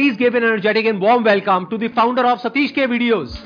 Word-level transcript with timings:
please 0.00 0.16
give 0.16 0.34
an 0.34 0.42
energetic 0.42 0.86
and 0.86 0.98
warm 0.98 1.22
welcome 1.22 1.68
to 1.68 1.76
the 1.76 1.88
founder 1.88 2.22
of 2.22 2.40
Satish 2.40 2.72
K 2.74 2.86
Videos. 2.86 3.36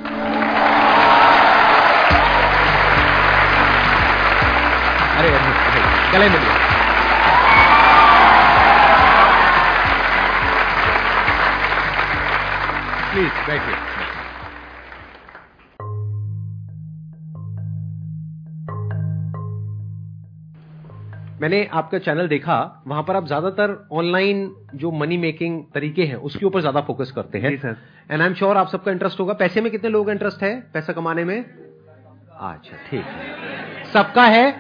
Please, 13.12 13.32
thank 13.46 13.66
you. 13.68 14.03
मैंने 21.44 21.64
आपका 21.72 21.98
channel 21.98 22.28
देखा 22.28 22.54
वहाँ 22.88 23.02
पर 23.02 23.16
आप 23.16 23.26
ज़्यादातर 23.26 23.72
ऑनलाइन 23.92 24.38
जो 24.74 24.90
मनी 24.90 25.16
मेकिंग 25.18 25.62
तरीके 25.74 26.02
हैं 26.02 26.16
उसके 26.28 26.46
ऊपर 26.46 26.60
ज़्यादा 26.60 26.80
फोकस 26.80 27.10
करते 27.16 27.38
हैं। 27.38 27.50
एंड 27.52 28.20
आई 28.20 28.26
एम 28.26 28.34
श्योर 28.34 28.56
आप 28.56 28.68
सबका 28.68 28.92
इंटरेस्ट 28.92 29.20
होगा। 29.20 29.32
पैसे 29.34 29.60
में 29.60 29.70
कितने 29.72 29.90
लोग 29.90 30.10
इंटरेस्ट 30.10 30.42
है 30.42 30.54
पैसा 30.74 30.92
कमाने 30.92 31.24
में? 31.24 31.36
अच्छा 31.36 32.76
ठीक 32.90 33.04
है। 33.04 33.92
सबका 33.92 34.24
है? 34.26 34.50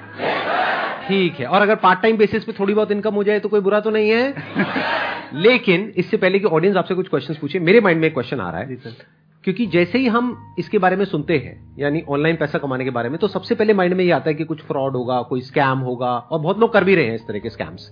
ठीक 1.08 1.40
है। 1.40 1.46
और 1.46 1.62
अगर 1.62 1.76
पार्ट 1.76 2.02
टाइम 2.02 2.16
बेसिस 2.16 2.44
पे 2.44 2.52
थोड़ी 2.52 2.74
बहुत 2.74 2.90
इनकम 2.90 3.14
हो 3.14 3.24
जाए 3.24 3.40
तो 3.40 3.48
कोई 3.48 3.60
बुरा 3.60 3.80
तो 3.80 3.90
नहीं 3.90 4.10
है? 4.10 5.34
लेकिन 5.42 5.92
इससे 5.96 6.16
पहले 6.16 6.38
कि 6.38 6.46
ऑडियंस 6.48 6.76
आपसे 6.76 6.94
कुछ 6.94 7.08
क्वेश्चंस 7.08 7.36
पूछे 7.36 7.58
मेरे 7.60 7.80
माइंड 7.80 8.00
में 8.00 8.08
एक 8.08 8.14
क्वेश्चन 8.14 8.40
आ 8.40 8.50
रहा 8.50 8.60
है। 8.60 8.68
जी 8.68 8.76
सर। 8.76 9.04
क्योंकि 9.44 9.66
जैसे 9.66 9.98
ही 9.98 10.06
हम 10.06 10.54
इसके 10.58 10.78
बारे 10.78 10.96
में 10.96 11.04
सुनते 11.04 11.36
हैं, 11.38 11.76
यानी 11.78 12.02
ऑनलाइन 12.08 12.36
पैसा 12.36 12.58
कमाने 12.58 12.84
के 12.84 12.90
बारे 12.90 13.08
में 13.08 13.18
तो 13.18 13.28
सबसे 13.28 13.54
पहले 13.54 13.74
माइंड 13.74 13.94
में 13.94 14.04
ये 14.04 14.10
आता 14.12 14.30
है 14.30 14.34
कि 14.34 14.44
कुछ 14.44 14.62
फ्रॉड 14.62 14.96
होगा, 14.96 15.20
कोई 15.22 15.40
स्कैम 15.42 15.78
होगा, 15.80 16.10
और 16.10 16.40
बहुत 16.40 16.58
लोग 16.58 16.72
कर 16.72 16.84
भी 16.84 16.94
रहे 16.94 17.06
हैं 17.06 17.14
इस 17.14 17.26
तरह 17.28 17.38
के 17.38 17.50
स्कैम्स। 17.50 17.90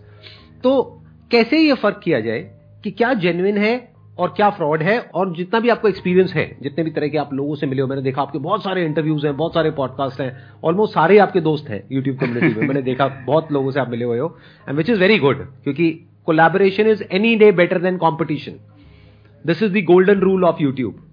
तो 0.65 0.81
कैसे 1.31 1.59
ये 1.59 1.75
फ़र्क 1.75 2.01
किया 2.05 2.21
जाए 2.21 2.41
कि 2.85 2.91
क्या 2.91 3.13
जेन्युइन 3.17 3.59
है 3.59 3.75
और 4.19 4.33
क्या 4.37 4.49
फ्रॉड 4.51 4.83
है, 4.83 4.99
और 5.01 5.35
जितना 5.37 5.61
भी 5.61 5.69
आपको 5.69 5.89
एक्सपीरियंस 5.89 6.33
है, 6.35 6.47
जितने 6.63 6.85
भी 6.85 6.91
तरह 6.91 7.09
के 7.09 7.19
आप 7.19 7.33
लोगों 7.35 7.55
से 7.55 7.67
मिले 7.67 7.83
हो, 7.83 7.89
मैंने 7.89 8.03
देखा 8.03 8.23
आपके 8.23 8.39
बहुत 8.39 8.65
सारे 8.65 8.85
इंटरव्यूज़ 8.85 9.27
हैं, 9.27 9.37
बहुत 9.37 9.55
सारे 9.55 9.71
पॉडकास्ट 9.73 10.21
हैं 10.21 10.33
ऑलमोस्ट 10.65 10.95
सारे 10.95 11.19
आपके 11.19 11.41
दोस्त 11.41 11.69
हैं 11.69 11.83
यूट्यूब 11.93 12.19
कम्युनिटी 12.19 12.55
में, 12.55 12.67
मैंने 12.69 12.83
देखा 12.83 13.09
बहुत 13.27 13.53
लोगों 13.53 13.71
से 13.71 13.81
आप 13.81 13.91
मिले 13.91 14.05
हुए 14.05 14.19
हो 14.19 14.37
and 14.69 14.77
which 14.77 14.91
is 14.91 15.01
very 15.01 15.19
good 15.19 15.47
क्योंकि 15.63 15.91
collaboration 16.27 16.91
is 16.91 17.03
any 17.13 17.35
day 17.37 17.53
better 17.53 17.79
than 17.83 17.97
competition 17.99 18.59
this 19.45 19.63
is 19.63 19.73
the 19.73 19.85
golden 19.85 20.21
rule 20.21 20.45
of 20.45 20.63
YouTube 20.63 21.09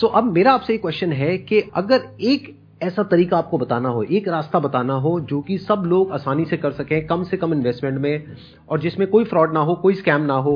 so 0.00 0.06
so, 0.06 0.12
अब 0.14 0.32
मेरा 0.32 0.52
आपसे 0.52 0.74
एक 0.74 0.80
क्वेश्चन 0.80 1.12
है 1.12 1.38
कि 1.38 1.60
अगर 1.74 2.02
एक 2.20 2.54
ऐसा 2.82 3.02
तरीका 3.02 3.38
आपको 3.38 3.58
बताना 3.58 3.88
हो 3.88 4.02
एक 4.02 4.28
रास्ता 4.28 4.58
बताना 4.58 4.94
हो 4.94 5.20
जो 5.20 5.40
कि 5.40 5.58
सब 5.58 5.82
लोग 5.86 6.12
आसानी 6.12 6.44
से 6.44 6.56
कर 6.56 6.70
सकें 6.72 7.06
कम 7.06 7.22
से 7.22 7.36
कम 7.36 7.52
इन्वेस्टमेंट 7.54 7.98
में 7.98 8.24
और 8.68 8.80
जिसमें 8.80 9.08
कोई 9.08 9.24
फ्रॉड 9.24 9.52
ना 9.54 9.60
हो 9.60 9.74
कोई 9.74 9.94
स्कैम 9.94 10.22
ना 10.22 10.34
हो 10.34 10.54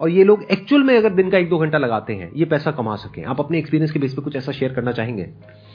और 0.00 0.08
ये 0.08 0.24
लोग 0.24 0.42
एक्चुअल 0.52 0.82
में 0.82 0.96
अगर 0.96 1.10
दिन 1.10 1.30
का 1.30 1.38
एक 1.38 1.48
दो 1.48 1.58
घंटा 1.58 1.78
लगाते 1.78 2.14
हैं 2.14 2.30
ये 2.36 2.44
पैसा 2.44 2.70
कमा 2.70 2.94
सकें। 2.96 3.24
आप 3.24 3.40
अपने 3.40 3.58
एक्सपीरियंस 3.58 3.90
के 3.92 3.98
बेस 3.98 4.14
पे 4.14 4.22
कुछ 4.22 4.36
ऐसा 4.36 4.52
शेयर 4.52 4.72
करना 4.72 4.92
चाहेंगे? 4.92 5.22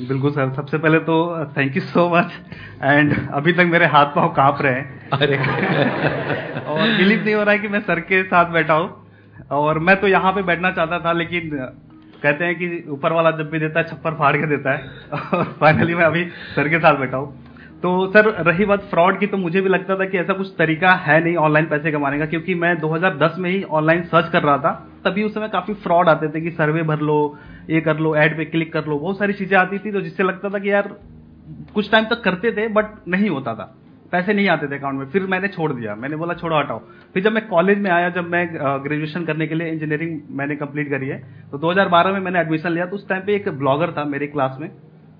बिल्कुल 0.07 0.31
सर 0.31 0.53
सबसे 0.53 0.77
पहले 0.77 0.99
तो 0.99 1.45
thank 1.57 1.75
you 1.75 1.81
so 1.81 2.07
much 2.09 2.31
and 2.83 3.15
अभी 3.33 3.53
तक 3.53 3.69
मेरे 3.69 3.85
हाथ 3.85 4.05
पाँव 4.05 4.33
काँप 4.33 4.57
रहे 4.61 4.73
हैं। 4.73 5.09
अरे। 5.09 5.37
और 6.65 6.97
बिलीव 6.97 7.23
नहीं 7.23 7.35
हो 7.35 7.43
रहा 7.43 7.51
है 7.51 7.59
कि 7.59 7.67
मैं 7.67 7.79
सर 7.79 7.99
के 7.99 8.23
साथ 8.23 8.51
बैठा 8.51 8.73
हूँ। 8.73 8.89
और 9.51 9.79
मैं 9.79 9.99
तो 10.01 10.07
यहाँ 10.07 10.31
पे 10.31 10.41
बैठना 10.41 10.71
चाहता 10.71 10.99
था 10.99 11.13
लेकिन 11.13 11.49
कहते 12.23 12.45
हैं 12.45 12.55
कि 12.55 12.83
ऊपर 12.89 13.13
वाला 13.13 13.31
जब 13.31 13.49
भी 13.49 13.59
देता 13.59 13.79
है, 13.79 13.85
छप्पर 13.87 14.13
फाड़ 14.13 14.35
के 14.37 14.47
देता 14.47 14.71
है। 14.71 15.19
और 15.33 15.55
फाइनली 15.59 15.95
मैं 15.95 16.05
अभी 16.05 16.23
सर 16.55 16.69
के 16.69 16.79
साथ 16.79 16.99
बैठा 16.99 17.17
हूँ। 17.17 17.45
तो 17.83 17.89
सर, 18.11 18.29
रही 18.43 18.65
बात 18.65 18.81
फ्रॉड 18.81 19.19
की 19.19 19.27
तो 19.27 19.37
मुझे 19.37 19.61
भी 19.61 19.69
लगता 19.69 19.95
था 19.95 20.05
कि 20.05 20.17
ऐसा 20.17 20.33
कुछ 20.33 20.47
तरीका 20.57 20.93
है 20.93 21.23
नहीं 21.23 21.35
ऑनलाइन 21.37 21.65
पैसे 21.65 21.91
कमाने 21.91 22.19
का, 22.19 22.25
क्योंकि 22.25 22.55
मैं 22.55 22.75
2010 22.79 23.35
में 23.39 23.49
ही 23.49 23.61
ऑनलाइन 23.63 24.03
सर्च 24.05 24.29
कर 24.31 24.43
रहा 24.43 24.57
था। 24.57 24.71
तभी 25.05 25.23
उस 25.23 25.33
समय 25.33 25.47
काफ़ी 25.47 25.73
फ्रॉड 25.73 26.09
आते 26.09 26.27
थे 26.27 26.41
कि 26.41 26.51
सर्वे 26.51 26.83
भर 26.83 26.99
लो, 26.99 27.37
ये 27.69 27.81
कर 27.81 27.97
लो 27.97 28.15
एड 28.15 28.37
पे 28.37 28.45
क्लिक 28.45 28.73
कर 28.73 28.85
लो, 28.85 28.97
बहुत 28.99 29.19
सारी 29.19 29.33
चीज़ें 29.33 29.57
आती 29.57 29.79
थी 29.79 29.91
तो 29.91 30.01
जिससे 30.01 30.23
लगता 30.23 30.49
था 30.49 30.59
कि 30.59 30.71
यार, 30.71 30.95
कुछ 31.73 31.91
टाइम 31.91 32.05
तक 32.05 32.21
करते 32.21 32.51
थे 32.51 32.67
बट 32.67 32.85
नहीं 33.07 33.29
होता 33.29 33.53
था। 33.53 33.75
पैसे 34.11 34.33
नहीं 34.33 34.47
आते 34.49 34.67
थे 34.67 34.75
अकाउंट 34.75 34.99
में, 34.99 35.05
फिर 35.07 35.23
मैंने 35.25 35.47
छोड़ 35.49 35.71
दिया। 35.73 35.95
मैंने 35.95 36.15
बोला, 36.15 36.33
छोड़ो, 36.33 36.57
हटाओ। 36.57 36.79
फिर 37.13 37.23
जब 37.23 37.33
मैं 37.33 37.47
कॉलेज 37.47 37.79
में 37.79 37.89
आया, 37.91 38.09
जब 38.09 38.29
मैं 38.29 38.47
ग्रेजुएशन 38.83 39.25
करने 39.25 39.47
के 39.47 39.55
लिए 39.55 39.67
इंजीनियरिंग 39.69 40.19
मैंने 40.31 40.55
कंप्लीट 40.57 40.89
करी 40.89 41.07
है 41.07 41.23
तो 41.51 41.57
2012 41.59 42.11
में 42.11 42.19
मैंने 42.19 42.39
एडमिशन 42.39 42.71
लिया। 42.71 42.85
तो 42.85 42.95
उस 42.95 43.07
टाइम 43.09 43.21
पे 43.25 43.35
एक 43.35 43.49
ब्लॉगर 43.49 43.91
था 43.91 44.05
मेरी 44.07 44.27
क्लास 44.27 44.57
में 44.61 44.69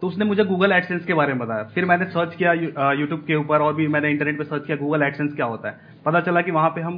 तो 0.02 0.08
उसने 0.08 0.26
मुझे 0.26 0.44
गूगल 0.46 0.72
एडसेंस 0.72 1.06
के 1.06 1.14
बारे 1.14 1.34
में 1.34 1.40
बताया। 1.40 1.64
फिर 1.74 1.86
मैंने 1.86 2.06
सर्च 2.08 2.36
किया 2.36 2.52
यूट्यूब 2.54 3.24
के 3.28 3.36
ऊपर, 3.36 3.60
और 3.60 3.74
भी 3.76 3.88
मैंने 3.88 4.10
इंटरनेट 4.10 4.38
पे 4.38 4.44
सर्च 4.44 4.66
किया 4.66 4.78
गूगल 4.78 5.02
एडसेंस 5.04 5.34
क्या 5.36 5.46
होता 5.46 5.70
है। 5.70 5.80
पता 6.06 6.20
चला 6.22 6.42
कि 6.42 6.52
वहाँ 6.52 6.70
पे 6.70 6.82
हम 6.82 6.96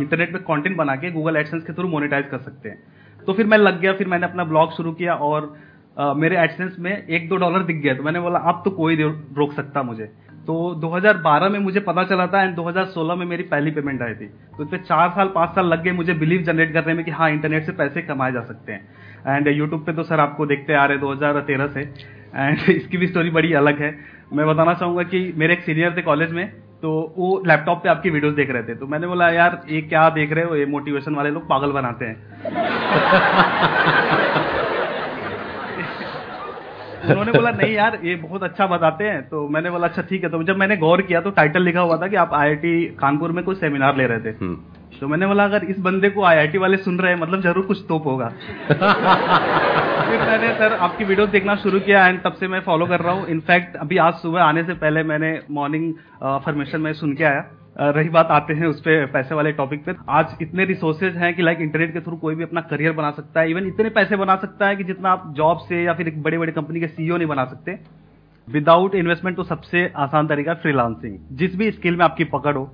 इंटरनेट 0.00 0.32
पे 0.32 0.38
कंटेंट 0.44 0.76
बना 0.76 0.94
के 0.96 1.10
गूगल 1.12 1.36
एडसेंस 1.36 1.64
के 1.64 1.72
थ्रू 1.72 1.88
मोनेटाइज 1.88 2.26
कर 2.30 2.38
सकते 2.40 2.68
हैं। 2.68 2.78
तो 3.20 3.32
फिर 3.32 3.46
मैं 3.46 3.58
लग 3.58 3.80
गया, 3.80 3.92
फिर 3.92 4.08
मैंने 4.08 4.26
अपना 4.26 4.44
ब्लॉग 4.44 4.72
शुरू 4.76 4.92
किया, 4.92 5.14
और 5.14 5.54
मेरे 6.00 6.36
एडसेंस 6.36 6.76
में 6.78 7.06
एक 7.06 7.28
दो 7.28 7.36
डॉलर 7.36 7.62
दिख 7.62 7.76
गया 7.76 7.94
तो 7.94 8.02
मैंने 8.02 8.20
बोला, 8.20 8.38
अब 8.38 8.62
तो 8.64 8.70
कोई 8.70 8.96
रोक 9.02 9.52
सकता 9.52 9.82
मुझे। 9.82 10.04
तो 10.46 10.74
2012 10.74 11.48
में 11.48 11.58
मुझे 11.58 11.80
पता 11.80 12.04
चला 12.04 12.26
था, 12.26 12.42
एंड 12.42 12.56
2016 12.56 13.14
में 13.14 13.26
मेरी 13.26 13.42
पहली 13.42 13.70
पेमेंट 13.70 14.02
आई 14.02 14.14
थी। 14.14 14.26
तो 14.26 14.76
इस 14.76 14.80
चार 14.80 15.10
साल, 15.10 15.28
पाँच 15.28 15.50
साल 15.50 15.66
लग 15.66 15.82
गए 15.82 15.92
मुझे 15.92 16.14
बिलीव 16.14 16.42
जनरेट 16.42 16.72
करने 16.72 16.94
में 16.94 17.04
कि 17.04 17.10
हाँ 17.10 17.30
इंटरनेट 17.30 17.64
से 17.66 17.72
पैसे 17.72 18.02
कमाए 18.02 18.32
जा 18.32 18.40
सकते 18.40 18.72
हैं। 18.72 18.88
एंड 19.26 19.48
यूट्यूब 19.48 19.86
पे 19.86 19.92
तो 19.92 20.02
सर 20.02 20.20
आपको 20.20 20.46
देखते 20.46 20.74
आ 20.74 20.84
रहे 20.84 20.98
2013 20.98 21.68
से। 21.68 21.80
एंड 22.36 22.58
इसकी 22.68 22.96
भी 22.96 23.06
स्टोरी 23.06 23.30
बड़ी 23.30 23.52
अलग 23.52 23.78
है। 23.78 23.98
मैं 24.32 24.46
बताना 24.46 24.74
चाहूँगा 24.74 25.02
कि 25.02 25.32
मेरे 25.36 25.52
एक 25.52 25.60
सीनियर 25.60 25.96
थे 25.96 26.02
कॉलेज 26.02 26.32
में 26.32 26.48
तो 26.82 27.14
वो 27.18 27.42
लैपटॉप 27.46 27.82
पे 27.82 27.88
आपकी 27.88 28.10
वीडियोस 28.10 28.34
देख 28.34 28.50
रहे 28.50 28.62
थे। 28.62 28.74
तो 28.74 28.86
मैंने 28.86 29.06
बोला, 29.06 29.30
यार, 29.30 29.62
ये 29.68 29.80
क्या 29.80 30.10
देख 30.10 30.32
रहे 30.32 30.44
हो? 30.44 30.56
ये 30.56 30.66
मोटिवेशन 30.66 31.14
वाले 31.14 31.30
लोग 31.30 31.48
पागल 31.48 31.72
बनाते 31.72 32.04
हैं। 32.04 32.16
उन्होंने 37.10 37.32
बोला 37.32 37.50
नहीं 37.52 37.74
यार 37.74 37.98
ये 38.04 38.14
बहुत 38.16 38.42
अच्छा 38.42 38.66
बताते 38.66 39.04
हैं। 39.04 39.22
तो 39.28 39.48
मैंने 39.48 39.70
बोला 39.70 39.86
अच्छा 39.86 40.02
ठीक 40.02 40.24
है। 40.24 40.30
तो 40.30 40.42
जब 40.44 40.56
मैंने 40.56 40.76
गौर 40.76 41.02
किया 41.02 41.20
तो 41.20 41.30
टाइटल 41.32 41.62
लिखा 41.62 41.80
हुआ 41.80 41.96
था 41.96 42.06
कि 42.06 42.16
आप 42.16 42.34
आईआईटी 42.34 42.84
कानपुर 43.00 43.32
में 43.32 43.44
कोई 43.44 43.54
सेमिनार 43.56 43.96
ले 43.96 44.06
रहे 44.06 44.20
थे। 44.20 44.32
तो 45.00 45.08
मैंने 45.08 45.26
बोला 45.26 45.44
अगर 45.44 45.64
इस 45.64 45.78
बंदे 45.80 46.10
को 46.10 46.22
आईआईटी 46.24 46.58
वाले 46.58 46.76
सुन 46.78 46.98
रहे 46.98 47.12
हैं 47.12 47.20
मतलब 47.20 47.40
ज़रूर 47.42 47.64
कुछ 47.66 47.84
तोप 47.88 48.06
होगा। 48.06 48.28
फिर 50.08 50.20
मैंने 50.20 50.52
सर 50.58 50.72
आपकी 50.74 51.04
वीडियो 51.04 51.26
देखना 51.28 51.54
शुरू 51.56 51.80
किया 51.80 52.06
एंड 52.08 52.20
तब 52.22 52.32
से 52.32 52.48
मैं 52.48 52.60
फॉलो 52.60 52.86
कर 52.86 53.00
रहा 53.00 53.12
हूँ। 53.12 53.26
इनफैक्ट 53.28 53.76
अभी 53.76 53.96
आज 53.98 54.14
सुबह 54.14 54.42
आने 54.42 54.62
से 54.64 54.74
पहले 54.74 55.02
मैंने 55.04 55.38
मॉर्निंग 55.50 55.92
फॉर्मेशन 56.44 56.80
में 56.80 56.92
सुन 56.94 57.14
के 57.14 57.24
आया। 57.24 57.44
रही 57.78 58.08
बात 58.08 58.28
आते 58.30 58.54
हैं 58.54 58.66
उस 58.66 58.80
पर 58.80 59.04
पैसे 59.06 59.34
वाले 59.34 59.50
टॉपिक 59.52 59.84
पे। 59.84 59.92
आज 60.08 60.36
इतने 60.42 60.64
रिसोर्सेज 60.64 61.16
हैं 61.16 61.32
कि 61.34 61.42
लाइक 61.42 61.60
इंटरनेट 61.60 61.92
के 61.92 62.00
थ्रू 62.00 62.16
कोई 62.16 62.34
भी 62.34 62.42
अपना 62.42 62.60
करियर 62.60 62.92
बना 62.92 63.10
सकता 63.10 63.40
है। 63.40 63.50
इवन 63.50 63.66
इतने 63.66 63.90
पैसे 63.90 64.16
बना 64.16 64.36
सकता 64.36 64.66
है 64.66 64.76
कि 64.76 64.84
जितना 64.84 65.10
आप 65.10 65.32
जॉब 65.36 65.58
से 65.58 65.82
या 65.84 65.94
फिर 65.94 66.08
एक 66.08 66.22
बड़ी 66.22 66.38
बड़ी 66.38 66.52
कंपनी 66.52 66.80
के 66.80 66.88
सीईओ 66.88 67.16
नहीं 67.16 67.28
बना 67.28 67.44
सकते। 67.44 67.78
विदाउट 68.48 68.94
इन्वेस्टमेंट 68.94 69.36
तो 69.36 69.42
सबसे 69.44 69.92
आसान 69.96 70.26
तरीका 70.26 70.54
फ्रीलांसिंग 70.54 71.18
जिस 71.32 71.56
भी 71.56 71.70
स्किल 71.70 71.96
में 71.96 72.04
आपकी 72.04 72.24
पकड़ 72.24 72.56
हो। 72.56 72.70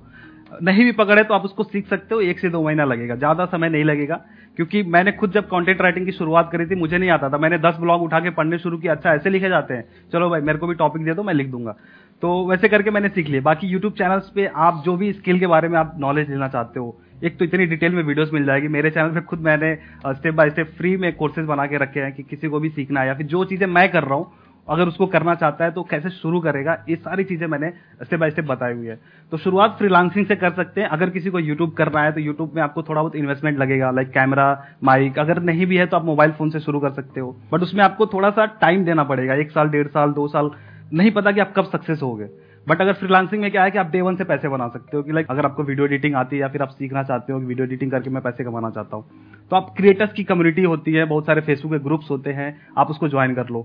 नहीं 0.63 0.83
भी 0.83 0.91
पकड़े 0.91 1.23
तो 1.23 1.33
आप 1.33 1.45
उसको 1.45 1.63
सीख 1.63 1.87
सकते 1.87 2.15
हो। 2.15 2.21
एक 2.21 2.39
से 2.39 2.49
दो 2.49 2.61
महीना 2.63 2.83
लगेगा। 2.85 3.15
ज़्यादा 3.15 3.45
समय 3.45 3.69
नहीं 3.69 3.83
लगेगा। 3.83 4.15
क्योंकि 4.55 4.81
मैंने 4.83 5.11
खुद 5.11 5.31
जब 5.31 5.45
कंटेंट 5.45 5.81
राइटिंग 5.81 6.05
की 6.05 6.11
शुरुआत 6.11 6.49
करी 6.51 6.65
थी, 6.65 6.75
मुझे 6.75 6.97
नहीं 6.97 7.09
आता 7.09 7.29
था। 7.29 7.37
मैंने 7.37 7.57
दस 7.57 7.77
ब्लॉग 7.79 8.03
उठा 8.03 8.19
के 8.19 8.29
पढ़ने 8.29 8.57
शुरू 8.57 8.77
किया। 8.77 8.93
अच्छा 8.93 9.13
ऐसे 9.13 9.29
लिखे 9.29 9.49
जाते 9.49 9.73
हैं। 9.73 9.85
चलो 10.13 10.29
भाई, 10.29 10.41
मेरे 10.41 10.59
को 10.59 10.67
भी 10.67 10.75
टॉपिक 10.75 11.05
दे 11.05 11.13
दो, 11.13 11.23
मैं 11.23 11.33
लिख 11.33 11.47
दूँगा। 11.47 11.75
तो 12.25 12.45
वैसे 12.47 12.67
करके 12.69 12.91
मैंने 12.91 13.09
सीख 13.09 13.27
लिया। 13.29 13.41
बाकी 13.41 13.67
यूट्यूब 13.67 13.93
चैनल्स 13.93 14.29
पे 14.35 14.45
आप 14.57 14.81
जो 14.85 14.95
भी 14.97 15.11
स्किल 15.13 15.39
के 15.39 15.47
बारे 15.47 15.67
में 15.67 15.77
आप 15.79 15.91
नॉलेज 15.99 16.29
लेना 16.29 16.47
चाहते 16.47 16.79
हो, 16.79 16.97
एक 17.23 17.37
तो 17.39 17.45
इतनी 17.45 17.65
डिटेल 17.65 17.93
में 17.93 18.01
वीडियोस 18.03 18.29
मिल 18.33 18.45
जाएगी। 18.45 18.67
मेरे 18.69 18.89
चैनल 18.91 19.09
पे 19.09 19.21
खुद 19.23 19.39
मैंने 19.41 19.73
स्टेप 20.07 20.33
बाय 20.33 20.49
स्टेप 20.49 20.71
फ्री 20.77 20.95
में 20.97 21.11
कोर्सेज 21.15 21.45
बना 21.45 21.65
के 21.65 21.77
रखे 21.77 21.99
हैं 21.99 22.11
कि 22.13 22.23
किसी 22.23 22.47
को 22.47 22.59
भी 22.59 22.69
सीखना 22.71 23.01
है 23.01 23.07
या 23.07 23.13
फिर 23.13 23.27
जो 23.27 23.43
चीज़ें 23.45 23.67
मैं 23.67 23.87
कर 23.91 24.03
रहा 24.03 24.15
हूँ, 24.15 24.31
अगर 24.67 24.87
उसको 24.87 25.05
करना 25.07 25.35
चाहता 25.35 25.65
है 25.65 25.71
तो 25.71 25.83
कैसे 25.83 26.09
शुरू 26.11 26.39
करेगा, 26.41 26.77
ये 26.89 26.95
सारी 26.97 27.23
चीज़ें 27.25 27.47
मैंने 27.47 27.71
स्टेप 28.03 28.19
बाय 28.19 28.31
स्टेप 28.31 28.45
बताई 28.45 28.73
हुई 28.73 28.87
है। 28.87 28.99
तो 29.31 29.37
शुरुआत 29.37 29.75
फ्रीलांसिंग 29.77 30.25
से 30.25 30.35
कर 30.37 30.51
सकते 30.53 30.81
हैं। 30.81 30.87
अगर 30.89 31.09
किसी 31.09 31.29
को 31.29 31.39
यूट्यूब 31.41 31.73
करना 31.73 32.03
है 32.03 32.11
तो 32.11 32.19
यूट्यूब 32.21 32.55
में 32.55 32.61
आपको 32.63 32.83
थोड़ा 32.83 33.01
बहुत 33.01 33.15
इन्वेस्टमेंट 33.15 33.59
लगेगा 33.59 33.91
लाइक 33.91 34.09
कैमरा 34.11 34.51
माइक 34.83 35.19
अगर 35.19 35.41
नहीं 35.43 35.65
भी 35.65 35.77
है 35.77 35.85
तो 35.85 35.97
आप 35.97 36.05
मोबाइल 36.05 36.31
फ़ोन 36.31 36.49
से 36.49 36.59
शुरू 36.61 36.79
कर 36.79 36.91
सकते 36.93 37.19
हो। 37.19 37.35
बट 37.53 37.61
उसमें 37.61 37.83
आपको 37.83 38.05
थोड़ा 38.07 38.29
सा 38.31 38.45
टाइम 38.61 38.85
देना 38.85 39.03
पड़ेगा, 39.05 39.33
एक 39.35 39.51
साल, 39.51 39.69
डेढ़ 39.69 39.87
साल, 39.89 40.11
दो 40.11 40.27
साल 40.27 40.51
नहीं 40.93 41.11
पता 41.11 41.31
कि 41.31 41.39
आप 41.39 41.53
कब 41.55 41.65
सक्सेस 41.65 42.01
हो 42.01 42.13
गए 42.15 42.29
बट 42.67 42.81
अगर 42.81 42.93
फ्रीलांसिंग 42.93 43.41
में 43.41 43.49
क्या 43.51 43.63
है 43.63 43.71
कि 43.71 43.77
आप 43.77 43.89
डे 43.91 44.01
वन 44.01 44.15
से 44.15 44.23
पैसे 44.23 44.49
बना 44.49 44.67
सकते 44.67 44.97
हो 44.97 45.03
कि 45.03 45.11
लाइक 45.11 45.27
अगर 45.29 45.45
आपको 45.45 45.63
वीडियो 45.63 45.85
एडिटिंग 45.87 46.15
आती 46.15 46.35
है 46.35 46.41
या 46.41 46.47
फिर 46.47 46.61
आप 46.61 46.69
सीखना 46.69 47.03
चाहते 47.03 47.33
हो 47.33 47.39
कि 47.39 47.45
वीडियो 47.45 47.65
एडिटिंग 47.67 47.91
करके 47.91 48.09
मैं 48.09 48.23
पैसे 48.23 48.43
कमाना 48.43 48.69
चाहता 48.69 48.95
हूँ 48.95 49.05
तो 49.51 49.55
आप 49.55 49.73
क्रिएटर्स 49.77 50.13
की 50.13 50.23
कम्युनिटी 50.23 50.63
होती 50.63 50.93
है, 50.93 51.05
बहुत 51.05 51.25
सारे 51.25 51.41
फेसबुक 51.41 51.71
के 51.71 51.79
ग्रुप्स 51.79 52.09
होते 52.11 52.29
हैं, 52.29 52.55
आप 52.77 52.89
उसको 52.89 53.07
ज्वाइन 53.07 53.35
कर 53.35 53.49
लो। 53.49 53.61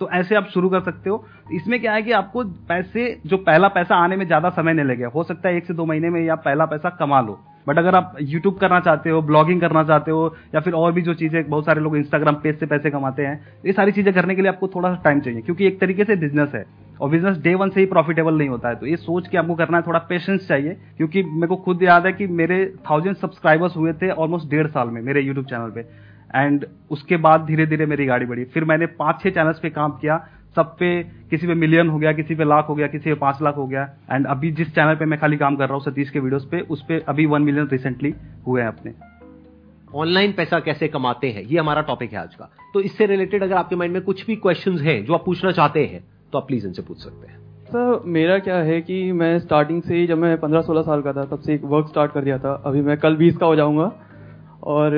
तो 0.00 0.08
ऐसे 0.10 0.34
आप 0.34 0.48
शुरू 0.54 0.68
कर 0.68 0.80
सकते 0.80 1.10
हो। 1.10 1.24
इसमें 1.52 1.80
क्या 1.80 1.92
है 1.92 2.02
कि 2.02 2.12
आपको 2.12 2.44
पैसे, 2.68 3.20
जो 3.26 3.36
पहला 3.36 3.68
पैसा 3.68 3.96
आने 3.96 4.16
में 4.16 4.26
ज़्यादा 4.26 4.50
समय 4.50 4.72
नहीं 4.72 4.86
लगेगा। 4.86 5.08
हो 5.08 5.22
सकता 5.22 5.48
है 5.48 5.56
एक 5.56 5.66
से 5.66 5.74
दो 5.74 5.84
महीने 5.84 6.10
में 6.10 6.28
आप 6.28 6.42
पहला 6.44 6.66
पैसा 6.66 6.90
कमा 6.90 7.20
लो। 7.20 7.38
बट 7.66 7.78
अगर 7.78 7.94
आप 7.94 8.16
यूट्यूब 8.20 8.56
करना 8.56 8.80
चाहते 8.80 9.10
हो 9.10 9.20
ब्लॉगिंग 9.22 9.60
करना 9.60 9.82
चाहते 9.84 10.10
हो, 10.10 10.34
या 10.54 10.60
फिर 10.60 10.74
और 10.74 10.92
भी 10.92 11.02
जो 11.02 11.14
चीज़ें, 11.14 11.48
बहुत 11.50 11.66
सारे 11.66 11.80
लोग 11.80 11.96
इंस्टाग्राम 11.96 12.34
पेज 12.34 12.58
से 12.60 12.66
पैसे 12.66 12.90
कमाते 12.90 13.22
हैं 13.22 13.40
ये 13.66 13.72
सारी 13.72 13.92
चीज़ें 13.92 14.12
करने 14.14 14.34
के 14.34 14.42
लिए 14.42 14.50
आपको 14.50 14.68
थोड़ा 14.68 14.94
सा 14.94 15.00
टाइम 15.04 15.20
चाहिए, 15.20 15.40
क्योंकि 15.40 15.66
एक 15.66 15.80
तरीके 15.80 16.04
से 16.04 16.16
बिज़नेस 16.16 16.54
है। 16.54 16.64
और 17.00 17.10
बिज़नेस 17.10 17.36
डे 17.42 17.54
वन 17.54 17.70
से 17.70 17.80
ही 17.80 17.86
प्रॉफिटेबल 17.86 18.34
नहीं 18.34 18.48
होता 18.48 18.68
है 18.68 18.74
तो 18.76 18.86
ये 18.86 18.96
सोच 18.96 19.28
के 19.28 19.38
आपको 19.38 19.54
करना 19.54 19.76
है, 19.76 19.82
थोड़ा 19.82 19.98
पेशेंस 20.08 20.46
चाहिए, 20.48 20.76
क्योंकि 20.96 21.22
मेरे 21.24 21.46
को 21.46 21.56
खुद 21.58 21.82
याद 21.82 22.06
है 22.06 22.12
कि 22.12 22.26
मेरे 22.28 22.64
थाउज़ेंड 22.90 23.16
सब्सक्राइबर्स 23.16 23.76
हुए 23.76 23.92
थे 23.92 24.10
ऑलमोस्ट 24.12 24.50
डेढ़ 24.50 24.66
साल 24.68 24.88
में 24.88 25.00
मेरे 25.02 25.20
यूट्यूब 25.22 25.46
चैनल 25.46 25.70
पे। 25.70 25.86
एंड 26.34 26.66
उसके 26.90 27.16
बाद 27.18 27.44
धीरे 27.46 27.66
धीरे 27.66 27.86
मेरी 27.86 28.06
गाड़ी 28.06 28.26
बढ़ी। 28.26 28.44
फिर 28.44 28.64
मैंने 28.64 28.86
पाँच 28.94 29.20
छह 29.22 29.30
चैनल्स 29.30 29.58
पे 29.58 29.70
काम 29.70 29.92
किया 29.92 30.16
सब 30.56 30.76
पे 30.78 31.02
किसी 31.30 31.46
पे 31.46 31.54
मिलियन 31.56 31.88
हो 31.88 31.98
गया 31.98 32.12
किसी 32.12 32.34
पे 32.34 32.44
लाख 32.44 32.68
हो 32.68 32.74
गया 32.74 32.86
किसी 32.86 33.04
पे 33.04 33.14
पाँच 33.16 33.42
लाख 33.42 33.56
हो 33.56 33.66
गया। 33.66 33.82
एंड 34.10 34.26
अभी 34.26 34.50
जिस 34.52 34.74
चैनल 34.74 34.94
पे 34.94 35.04
मैं 35.04 35.18
खाली 35.20 35.36
काम 35.36 35.56
कर 35.56 35.64
रहा 35.64 35.74
हूँ 35.74 35.84
सतीश 35.84 36.10
के 36.10 36.20
वीडियोस 36.20 36.48
पे 36.50 36.60
उस 36.68 36.84
पे 36.88 37.02
अभी 37.08 37.26
वन 37.26 37.42
मिलियन 37.42 37.68
रिसेंटली 37.68 38.14
हुए 38.46 38.60
हैं 38.60 38.68
अपने। 38.68 38.92
ऑनलाइन 39.94 40.32
पैसा 40.32 40.58
कैसे 40.60 40.88
कमाते 40.88 41.28
हैं? 41.28 41.42
ये 41.42 41.58
हमारा 41.58 41.82
टॉपिक 41.82 42.12
है 42.12 42.18
आज 42.18 42.34
का। 42.34 42.50
तो 42.74 42.80
इससे 42.82 43.06
रिलेटेड 43.06 43.42
अगर 43.42 43.54
आपके 43.56 43.76
माइंड 43.76 43.94
में 43.94 44.02
कुछ 44.02 44.24
भी 44.26 44.36
क्वेश्चंस 44.38 44.80
हैं 44.82 45.04
जो 45.04 45.14
आप 45.14 45.24
पूछना 45.24 45.52
चाहते 45.52 45.84
हैं 45.86 46.04
तो 46.32 46.38
आप 46.38 46.46
प्लीज़ 46.46 46.66
इनसे 46.66 46.82
पूछ 46.82 46.98
सकते 46.98 47.26
हैं। 47.26 47.38
सर 47.66 48.02
मेरा 48.08 48.38
क्या 48.38 48.56
है 48.62 48.80
कि 48.82 48.96
मैं 49.12 49.38
स्टार्टिंग 49.40 49.82
से 49.82 49.94
ही 49.94 50.06
जब 50.06 50.18
मैं 50.18 50.36
पंद्रह 50.40 50.62
सोलह 50.62 50.82
साल 50.82 51.02
का 51.02 51.12
था 51.12 51.24
तब 51.26 51.40
से 51.40 51.54
एक 51.54 51.64
वर्क 51.66 51.88
स्टार्ट 51.88 52.12
कर 52.12 52.24
दिया 52.24 52.38
था। 52.38 52.52
अभी 52.66 52.82
मैं 52.82 52.96
कल 52.98 53.16
बीस 53.16 53.36
का 53.36 53.46
हो 53.46 53.56
जाऊँगा। 53.56 53.92
और 54.64 54.92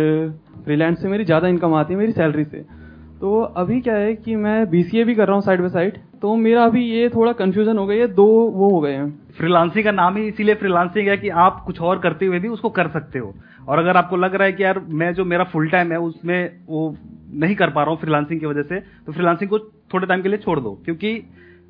फ्रीलांस 0.64 1.00
से 1.02 1.08
मेरी 1.08 1.24
ज़्यादा 1.24 1.48
इनकम 1.48 1.74
आती 1.74 1.94
है 1.94 1.98
मेरी 2.00 2.12
सैलरी 2.12 2.44
से। 2.44 2.64
तो 3.20 3.40
अभी 3.56 3.80
क्या 3.80 3.94
है 3.94 4.14
कि 4.14 4.34
मैं 4.36 4.64
BCA 4.64 5.04
भी 5.04 5.14
कर 5.14 5.26
रहा 5.26 5.34
हूँ 5.34 5.42
साइड 5.42 5.60
बाई 5.60 5.68
साइड 5.68 5.98
तो 6.22 6.34
मेरा 6.36 6.64
अभी 6.64 6.84
ये 6.84 7.08
थोड़ा 7.08 7.32
कंफ्यूजन 7.32 7.78
हो 7.78 7.86
गई 7.86 7.98
है, 7.98 8.06
दो 8.08 8.26
वो 8.26 8.68
हो 8.70 8.80
गए 8.80 8.92
हैं। 8.92 9.08
फ्रीलांसिंग 9.38 9.84
का 9.84 9.90
नाम 9.92 10.16
ही 10.16 10.26
इसीलिए 10.28 10.54
फ्रीलांसिंग 10.54 11.08
है 11.08 11.16
कि 11.16 11.28
आप 11.38 11.62
कुछ 11.66 11.80
और 11.80 11.98
करते 11.98 12.26
हुए 12.26 12.38
भी 12.38 12.48
उसको 12.48 12.70
कर 12.70 12.88
सकते 12.88 13.18
हो। 13.18 13.34
और 13.68 13.78
अगर 13.78 13.96
आपको 13.96 14.16
लग 14.16 14.34
रहा 14.34 14.46
है 14.46 14.52
कि 14.52 14.62
यार 14.64 14.78
मैं 14.90 15.12
जो 15.14 15.24
मेरा 15.24 15.44
फुल 15.44 15.68
टाइम 15.68 15.92
है, 15.92 15.98
उसमें 16.00 16.60
वो 16.66 16.96
नहीं 17.34 17.56
कर 17.56 17.70
पा 17.70 17.82
रहा 17.82 17.90
हूँ 17.90 18.00
फ्रीलांसिंग 18.00 18.40
की 18.40 18.46
वजह 18.46 18.62
से 18.64 18.80
तो 19.06 19.12
फ्रीलांसिंग 19.12 19.50
को 19.50 19.58
थोड़े 19.58 20.06
टाइम 20.06 20.22
के 20.22 20.28
लिए 20.28 20.38
छोड़ 20.38 20.58
दो, 20.60 20.78
क्योंकि 20.84 21.22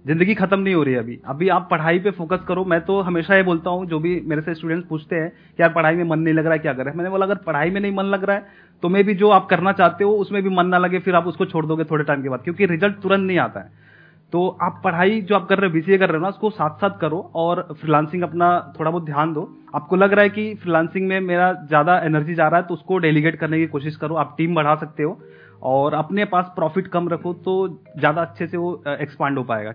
ज़िंदगी 0.05 0.35
खत्म 0.35 0.59
नहीं 0.61 0.75
हो 0.75 0.83
रही 0.83 0.95
है 0.95 1.01
अभी। 1.01 1.19
अभी 1.27 1.49
आप 1.49 1.67
पढ़ाई 1.71 1.99
पे 1.99 2.11
फोकस 2.13 2.45
करो। 2.49 2.65
मैं 2.65 2.81
तो 2.81 3.01
हमेशा 3.01 3.37
ये 3.37 3.43
बोलता 3.43 3.71
हूँ, 3.71 3.87
जो 3.87 3.99
भी 3.99 4.21
मेरे 4.25 4.43
से 4.43 4.55
स्टूडेंट्स 4.55 4.87
पूछते 4.89 5.17
हैं 5.17 5.31
कि 5.31 5.63
यार 5.63 5.73
पढ़ाई 5.73 5.95
में 5.95 6.05
मन 6.05 6.19
नहीं 6.19 6.35
लग 6.35 6.45
रहा 6.45 6.53
है, 6.53 6.59
क्या 6.59 6.73
करें 6.73 6.93
मैंने 6.95 7.11
बोला, 7.11 7.27
अगर 7.27 7.35
पढ़ाई 7.37 7.71
में 7.71 7.81
नहीं 7.81 7.93
मन 7.93 8.05
लग 8.07 8.25
रहा 8.25 8.37
है 8.37 8.65
तो 8.83 8.89
मे 8.89 9.03
भी 9.03 9.15
जो 9.15 9.31
आप 9.31 9.47
करना 9.49 9.73
चाहते 9.73 10.05
हो, 10.05 10.13
उसमें 10.13 10.43
भी 10.43 10.51
मन 10.51 10.67
ना 10.67 10.79
लगे, 10.79 10.99
फिर 10.99 11.15
आप 11.15 11.27
उसको 11.27 11.45
छोड़ 11.47 11.65
दोगे 11.67 11.85
थोड़े 11.85 12.05
टाइम 12.05 12.23
के 12.23 12.29
बाद, 12.29 12.41
क्योंकि 12.41 12.67
रिज़ल्ट 12.67 13.01
तुरंत 13.03 13.27
नहीं 13.27 13.39
आता 13.39 13.61
है। 13.61 13.85
तो 14.33 14.47
आप 14.63 14.81
पढ़ाई 14.85 15.21
जो 15.21 15.35
आप 15.35 15.47
कर 15.49 15.59
रहे 15.59 15.69
हो 15.69 15.75
बीसीए 15.75 15.99
कर 15.99 16.09
रहे 16.09 16.19
हो 16.19 16.23
ना, 16.23 16.29
उसको 16.29 16.51
साथ 16.51 16.77
साथ 16.77 16.99
करो 17.01 17.19
और 17.37 17.63
फ्रीलांसिंग 17.73 18.23
अपना 18.23 18.49
थोड़ा 18.79 18.91
बहुत 18.91 19.05
ध्यान 19.05 19.33
दो। 19.33 19.49
आपको 19.75 19.97
लग 19.97 20.13
रहा 20.13 20.23
है 20.23 20.31
कि 20.31 20.55
फ्रीलांसिंग 20.55 21.09
में 21.09 21.21
मेरा 21.23 21.53
ज़्यादा 21.55 21.99
एनर्जी 22.05 22.35
जा 22.35 22.49
रहा 22.49 22.61
है 22.61 22.67
तो 22.67 22.75
उसको 22.75 22.99
डेलीगेट 22.99 23.37
करने 23.37 23.59
की 23.59 23.67
कोशिश 23.67 23.97
करो। 23.97 24.15
आप 24.17 24.35
टीम 24.39 24.55
बढ़ा 24.55 24.75
सकते 24.77 25.03
हो 25.03 25.19
और 25.65 25.95
अपने 25.95 26.25
पास 26.27 26.51
प्रॉफिट 26.57 26.87
कम 26.89 27.09
रखो 27.09 27.33
तो 27.35 27.57
ज़्यादा 27.99 28.23
अच्छे 28.23 28.47
से 28.47 28.57
वो 28.57 28.83
एक्सपांड 28.91 29.39
हो 29.39 29.45
पाएगा। 29.45 29.73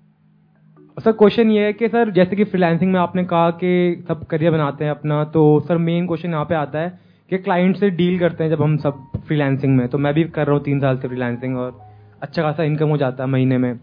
सर 0.98 1.12
क्वेश्चन 1.14 1.52
ये 1.52 1.66
है 1.66 1.74
कि 1.74 1.88
सर, 1.88 2.10
जैसे 2.12 2.36
कि 2.36 2.44
फ्रीलांसिंग 2.46 2.92
में 2.94 3.00
आपने 3.00 3.24
कहा 3.26 3.50
कि 3.54 4.04
सब 4.08 4.26
करियर 4.26 4.52
बनाते 4.52 4.84
हैं 4.84 4.92
अपना 4.92 5.24
तो 5.34 5.44
सर 5.68 5.78
मेन 5.80 6.08
क्वेश्चन 6.08 6.30
यहाँ 6.30 6.46
पे 6.46 6.56
आता 6.56 6.80
है 6.80 7.00
कि 7.32 7.38
क्लाइंट 7.38 7.78
से 7.78 7.90
डील 7.92 8.20
करते 8.20 8.44
हैं 8.44 8.52
जब 8.52 8.62
हम 8.62 8.76
सब 8.78 8.98
फ्रीलांसिंग 9.28 9.76
में। 9.78 9.88
तो 9.88 9.98
मैं 9.98 10.14
भी 10.14 10.24
कर 10.26 10.46
रहा 10.46 10.56
हूँ 10.56 10.64
तीन 10.64 10.80
साल 10.80 10.98
से 10.98 11.08
फ्रीलांसिंग 11.08 11.58
और 11.58 11.80
अच्छा 12.22 12.42
खासा 12.42 12.64
इनकम 12.64 12.90
हो 12.90 12.98
जाता 12.98 13.24
है 13.24 13.30
महीने 13.30 13.58
में। 13.58 13.76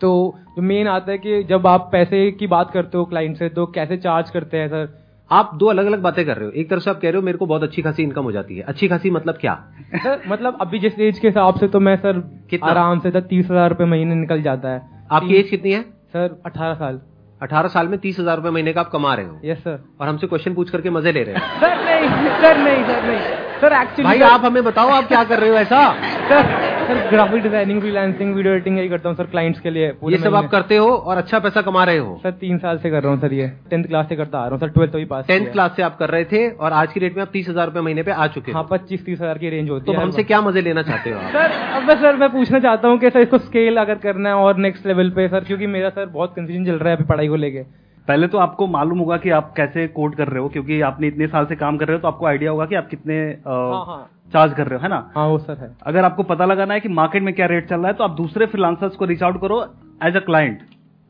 तो 0.00 0.10
जो 0.56 0.62
मेन 0.62 0.88
आता 0.88 1.12
है 1.12 1.18
कि 1.18 1.42
जब 1.44 1.66
आप 1.66 1.88
पैसे 1.92 2.30
की 2.32 2.46
बात 2.46 2.70
करते 2.70 2.98
हो 2.98 3.04
क्लाइंट 3.04 3.36
से 3.36 3.48
तो 3.48 3.66
कैसे 3.74 3.96
चार्ज 3.96 4.30
करते 4.30 4.56
हैं 4.56 4.68
सर 4.68 4.88
आप 5.30 5.50
दो 5.54 5.66
अलग 5.66 5.86
अलग 5.86 6.02
बातें 6.02 6.24
कर 6.26 6.36
रहे 6.36 6.46
हो। 6.46 6.52
एक 6.52 6.70
तरफ़ 6.70 6.82
से 6.82 6.90
आप 6.90 7.00
कह 7.00 7.08
रहे 7.08 7.16
हो 7.16 7.22
मेरे 7.22 7.38
को 7.38 7.46
बहुत 7.46 7.62
अच्छी 7.62 7.82
खासी 7.82 8.02
इनकम 8.02 8.24
हो 8.24 8.32
जाती 8.32 8.56
है। 8.56 8.62
अच्छी 8.64 8.88
खासी 8.88 9.10
मतलब 9.10 9.38
क्या? 9.40 9.54
सर 9.96 10.22
मतलब 10.28 10.58
अभी 10.60 10.78
जिस 10.78 10.98
एज 11.00 11.18
के 11.18 11.28
हिसाब 11.28 11.58
से 11.60 11.68
तो 11.68 11.80
मैं 11.80 11.96
सर 11.96 12.22
आराम 12.62 13.00
से 13.00 13.20
तीस 13.20 13.50
हज़ार 13.50 13.68
रुपए 13.70 13.84
महीने 13.86 14.14
निकल 14.14 14.42
जाता 14.42 14.68
है। 14.68 14.82
आपकी 15.10 15.34
एज 15.34 15.48
कितनी 15.50 15.72
है? 15.72 15.82
सर 15.82 16.40
अठारह 16.46 16.74
साल। 16.74 17.00
अठारह 17.42 17.68
साल 17.68 17.88
में 17.88 17.98
तीस 17.98 18.18
हज़ार 18.18 18.36
रुपए 18.36 18.50
महीने 18.50 18.72
का 18.72 18.80
आप 18.80 18.90
कमा 18.90 19.14
रहे 19.14 19.26
हो। 19.26 19.40
यस 19.44 19.58
सर 19.58 19.82
और 20.00 20.08
हमसे 20.08 20.26
क्वेश्चन 20.26 20.54
पूछ 20.54 20.70
करके 20.70 20.90
मज़े 20.90 21.12
ले 21.12 21.22
रहे 21.22 21.34
हैं। 21.34 21.60
सर 21.60 21.84
नहीं 21.84 22.08
सर 22.40 22.56
नहीं 22.58 22.84
सर 22.84 23.02
नहीं। 23.02 23.45
सर 23.60 23.72
एक्चुअली 23.72 24.04
भाई 24.04 24.20
आप 24.28 24.44
हमें 24.44 24.62
बताओ 24.64 24.88
आप 24.92 25.08
क्या 25.08 25.22
कर 25.24 25.38
रहे 25.40 25.50
हो 25.50 25.56
ऐसा? 25.56 25.80
Sir 26.28 26.74
sir 26.86 26.98
graphic 27.10 27.42
designing 27.42 27.80
freelancing 27.80 28.34
video 28.34 28.54
editing 28.54 28.78
यही 28.78 28.88
करता 28.88 29.08
हूँ 29.08 29.16
सर 29.16 29.24
क्लाइंट्स 29.26 29.60
के 29.60 29.70
लिए 29.70 29.86
ये 30.10 30.18
सब 30.18 30.34
आप 30.34 30.48
करते 30.50 30.76
हो 30.76 30.88
और 30.88 31.16
अच्छा 31.16 31.38
पैसा 31.38 31.62
कमा 31.62 31.84
रहे 31.84 31.98
हो? 31.98 32.18
सर 32.22 32.30
तीन 32.40 32.58
साल 32.58 32.78
से 32.78 32.90
कर 32.90 33.02
रहा 33.02 33.12
हूँ 33.12 33.20
सर 33.20 33.32
ये। 33.32 33.48
टेंथ 33.70 33.84
क्लास 33.84 34.08
से 34.08 34.16
करता 34.16 34.38
आ 34.38 34.42
रहा 34.42 34.50
हूँ 34.50 34.58
सर 34.60 34.68
ट्वेल्थ 34.68 34.92
तो 34.92 34.98
ही 34.98 35.04
पास 35.04 35.26
टेंथ 35.28 35.46
क्लास 35.52 35.72
से 35.76 35.82
आप 35.82 35.96
कर 35.98 36.10
रहे 36.10 36.24
थे 36.24 36.48
और 36.50 36.72
आज 36.72 36.92
की 36.92 37.00
डेट 37.00 37.16
में 37.16 37.22
आप 37.22 37.30
तीस 37.32 37.48
हज़ार 37.48 37.66
रुपए 37.66 37.80
महीने 37.80 38.02
पे 38.02 38.12
आ 38.12 38.26
चुके 38.28 38.52
हाँ। 38.52 38.66
पच्चीस 38.70 39.04
तीस 39.06 39.20
हज़ार 39.20 39.38
की 39.38 39.50
रेंज 39.50 39.70
होती 39.70 39.86
तो 39.86 39.92
है 39.92 40.02
हमसे 40.02 40.22
क्या 40.24 40.40
मज़े 40.40 40.60
लेना 40.60 40.82
चाहते 40.82 41.10
हो 41.10 41.20
सर 41.32 41.50
अब 41.72 41.88
मैं 41.88 41.96
सर 42.02 42.16
मैं 42.16 42.28
पूछना 42.32 42.58
चाहता 42.58 42.88
हूँ 42.88 42.98
कि 42.98 43.10
सर 43.10 43.20
इसको 43.20 43.38
स्केल 43.38 43.76
अगर 43.76 43.98
करना 44.04 44.28
है 44.28 44.34
और 44.44 44.56
नेक्स्ट 44.58 44.86
लेवल 44.86 45.10
पे 45.10 45.28
सर 45.28 45.44
क्योंकि 45.44 45.66
मेरा 45.68 45.90
सर 45.90 46.06
बहुत 46.06 46.34
कंफ्यूजन 46.36 46.64
चल 46.66 46.78
रहा 46.78 46.90
है 46.90 46.96
अभी 46.96 47.04
पढ़ाई 47.04 47.28
को 47.28 47.36
लेके। 47.36 47.85
पहले 48.08 48.26
तो 48.28 48.38
आपको 48.38 48.66
मालूम 48.66 48.98
होगा 48.98 49.16
कि 49.16 49.30
आप 49.30 49.52
कैसे 49.56 49.86
कोड 49.88 50.14
कर 50.16 50.28
रहे 50.28 50.40
हो 50.40 50.48
क्योंकि 50.48 50.80
आपने 50.80 51.06
इतने 51.06 51.26
साल 51.26 51.46
से 51.46 51.56
काम 51.56 51.76
कर 51.76 51.86
रहे 51.86 51.96
हो 51.96 52.00
तो 52.02 52.08
आपको 52.08 52.26
आइडिया 52.26 52.50
होगा 52.50 52.66
कि 52.66 52.74
आप 52.74 52.86
कितने 52.88 53.16
हाँ, 53.46 53.84
हाँ. 53.86 54.08
चार्ज 54.32 54.52
कर 54.54 54.66
रहे 54.66 54.78
हो 54.78 54.82
है 54.82 54.88
ना? 54.88 55.10
हाँ 55.16 55.26
वो 55.28 55.38
सर 55.38 55.58
है। 55.58 55.70
अगर 55.86 56.04
आपको 56.04 56.22
पता 56.22 56.44
लगाना 56.44 56.74
है 56.74 56.80
कि 56.80 56.88
मार्केट 56.90 57.22
में 57.22 57.32
क्या 57.34 57.46
रेट 57.46 57.68
चल 57.68 57.76
रहा 57.76 57.86
है 57.86 57.94
तो 57.94 58.04
आप 58.04 58.10
दूसरे 58.16 58.46
फ्रीलांसर्स 58.46 58.96
को 58.96 59.04
रीच 59.04 59.22
आउट 59.22 59.40
करो 59.40 59.60
एज 60.04 60.16
अ 60.16 60.20
क्लाइंट 60.20 60.62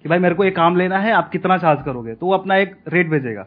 कि 0.04 0.08
भाई 0.08 0.18
मेरे 0.18 0.34
को 0.34 0.44
ये 0.44 0.50
काम 0.52 0.76
लेना 0.76 0.98
है 0.98 1.12
आप 1.12 1.30
कितना 1.30 1.58
चार्ज 1.58 1.82
करोगे? 1.84 2.14
तो 2.14 2.26
वो 2.26 2.32
अपना 2.34 2.56
एक 2.56 2.76
रेट 2.88 3.10
भेजेगा। 3.10 3.46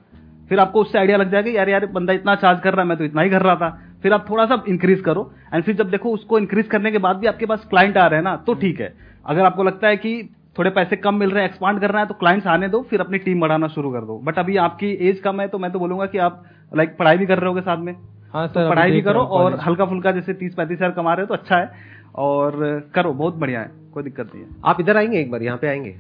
फिर 0.49 0.59
आपको 0.59 0.81
उससे 0.81 0.97
आइडिया 0.99 1.17
लग 1.17 1.31
जाएगा 1.31 1.51
यार 1.51 1.69
यार 1.69 1.85
बंदा 1.87 2.13
इतना 2.13 2.35
चार्ज 2.35 2.59
कर 2.59 2.73
रहा 2.73 2.81
है 2.81 2.87
मैं 2.87 2.97
तो 2.97 3.03
इतना 3.03 3.21
ही 3.21 3.29
कर 3.29 3.41
रहा 3.41 3.55
था। 3.55 3.69
फिर 4.03 4.13
आप 4.13 4.25
थोड़ा 4.29 4.45
सा 4.45 4.63
इंक्रीज 4.67 5.01
करो 5.01 5.31
एंड 5.53 5.63
फिर 5.63 5.75
जब 5.75 5.89
देखो 5.89 6.13
उसको 6.13 6.39
इंक्रीज 6.39 6.67
करने 6.67 6.91
के 6.91 6.97
बाद 6.97 7.17
भी 7.17 7.27
आपके 7.27 7.45
पास 7.45 7.65
क्लाइंट 7.69 7.97
आ 7.97 8.05
रहे 8.07 8.17
हैं 8.17 8.23
ना 8.23 8.35
तो 8.47 8.53
ठीक 8.55 8.79
है। 8.81 8.93
अगर 9.25 9.45
आपको 9.45 9.63
लगता 9.63 9.87
है 9.87 9.97
कि 9.97 10.21
थोड़े 10.55 10.69
पैसे 10.69 10.95
कम 10.95 11.15
मिल 11.15 11.31
रहे 11.31 11.43
हैं 11.43 11.49
एक्सपांड 11.49 11.79
करना 11.81 11.99
है 11.99 12.05
तो 12.05 12.13
क्लाइंट्स 12.13 12.47
आने 12.47 12.67
दो 12.69 12.81
फिर 12.89 13.01
अपनी 13.01 13.17
टीम 13.19 13.41
बढ़ाना 13.41 13.67
शुरू 13.69 13.91
कर 13.91 14.01
दो। 14.01 14.17
बट 14.23 14.39
अभी 14.39 14.57
आपकी 14.59 14.91
एज 15.09 15.19
कम 15.19 15.41
है 15.41 15.47
तो 15.47 15.59
मैं 15.59 15.71
तो 15.71 15.79
बोलूँगा 15.79 16.05
कि 16.05 16.17
आप 16.19 16.43
लाइक 16.71 16.97
पढ़ाई 16.97 17.17
भी 17.17 17.25
कर 17.25 17.39
रहे 17.39 17.53
हो 17.53 17.61
साथ 17.61 17.77
में। 17.79 17.93
हाँ 18.33 18.47
सर 18.47 18.53
तो 18.53 18.69
पढ़ाई 18.69 18.91
भी 18.91 19.01
करो 19.01 19.21
और 19.35 19.59
हल्का 19.59 19.85
फुल्का 19.85 20.11
जैसे 20.11 20.33
तीस 20.33 20.53
पैंतीस 20.55 20.77
हज़ार 20.77 20.91
कमा 20.91 21.13
रहे 21.13 21.21
हो 21.21 21.27
तो 21.27 21.33
अच्छा 21.33 21.57
है। 21.57 21.97
और 22.17 22.57
करो 22.95 23.13
बहुत 23.13 23.35
बढ़िया 23.35 23.59
है 23.61 23.71
कोई 23.93 24.03
दिक्कत 24.03 24.31
नहीं 24.33 24.43
है। 24.43 24.49
आप 24.65 24.79
इधर 24.79 24.97
आएँगे 24.97 25.19
एक 25.19 25.31
बार 25.31 25.43
यहाँ 25.43 25.57
पे 25.57 25.67
आएँगे। 25.67 25.95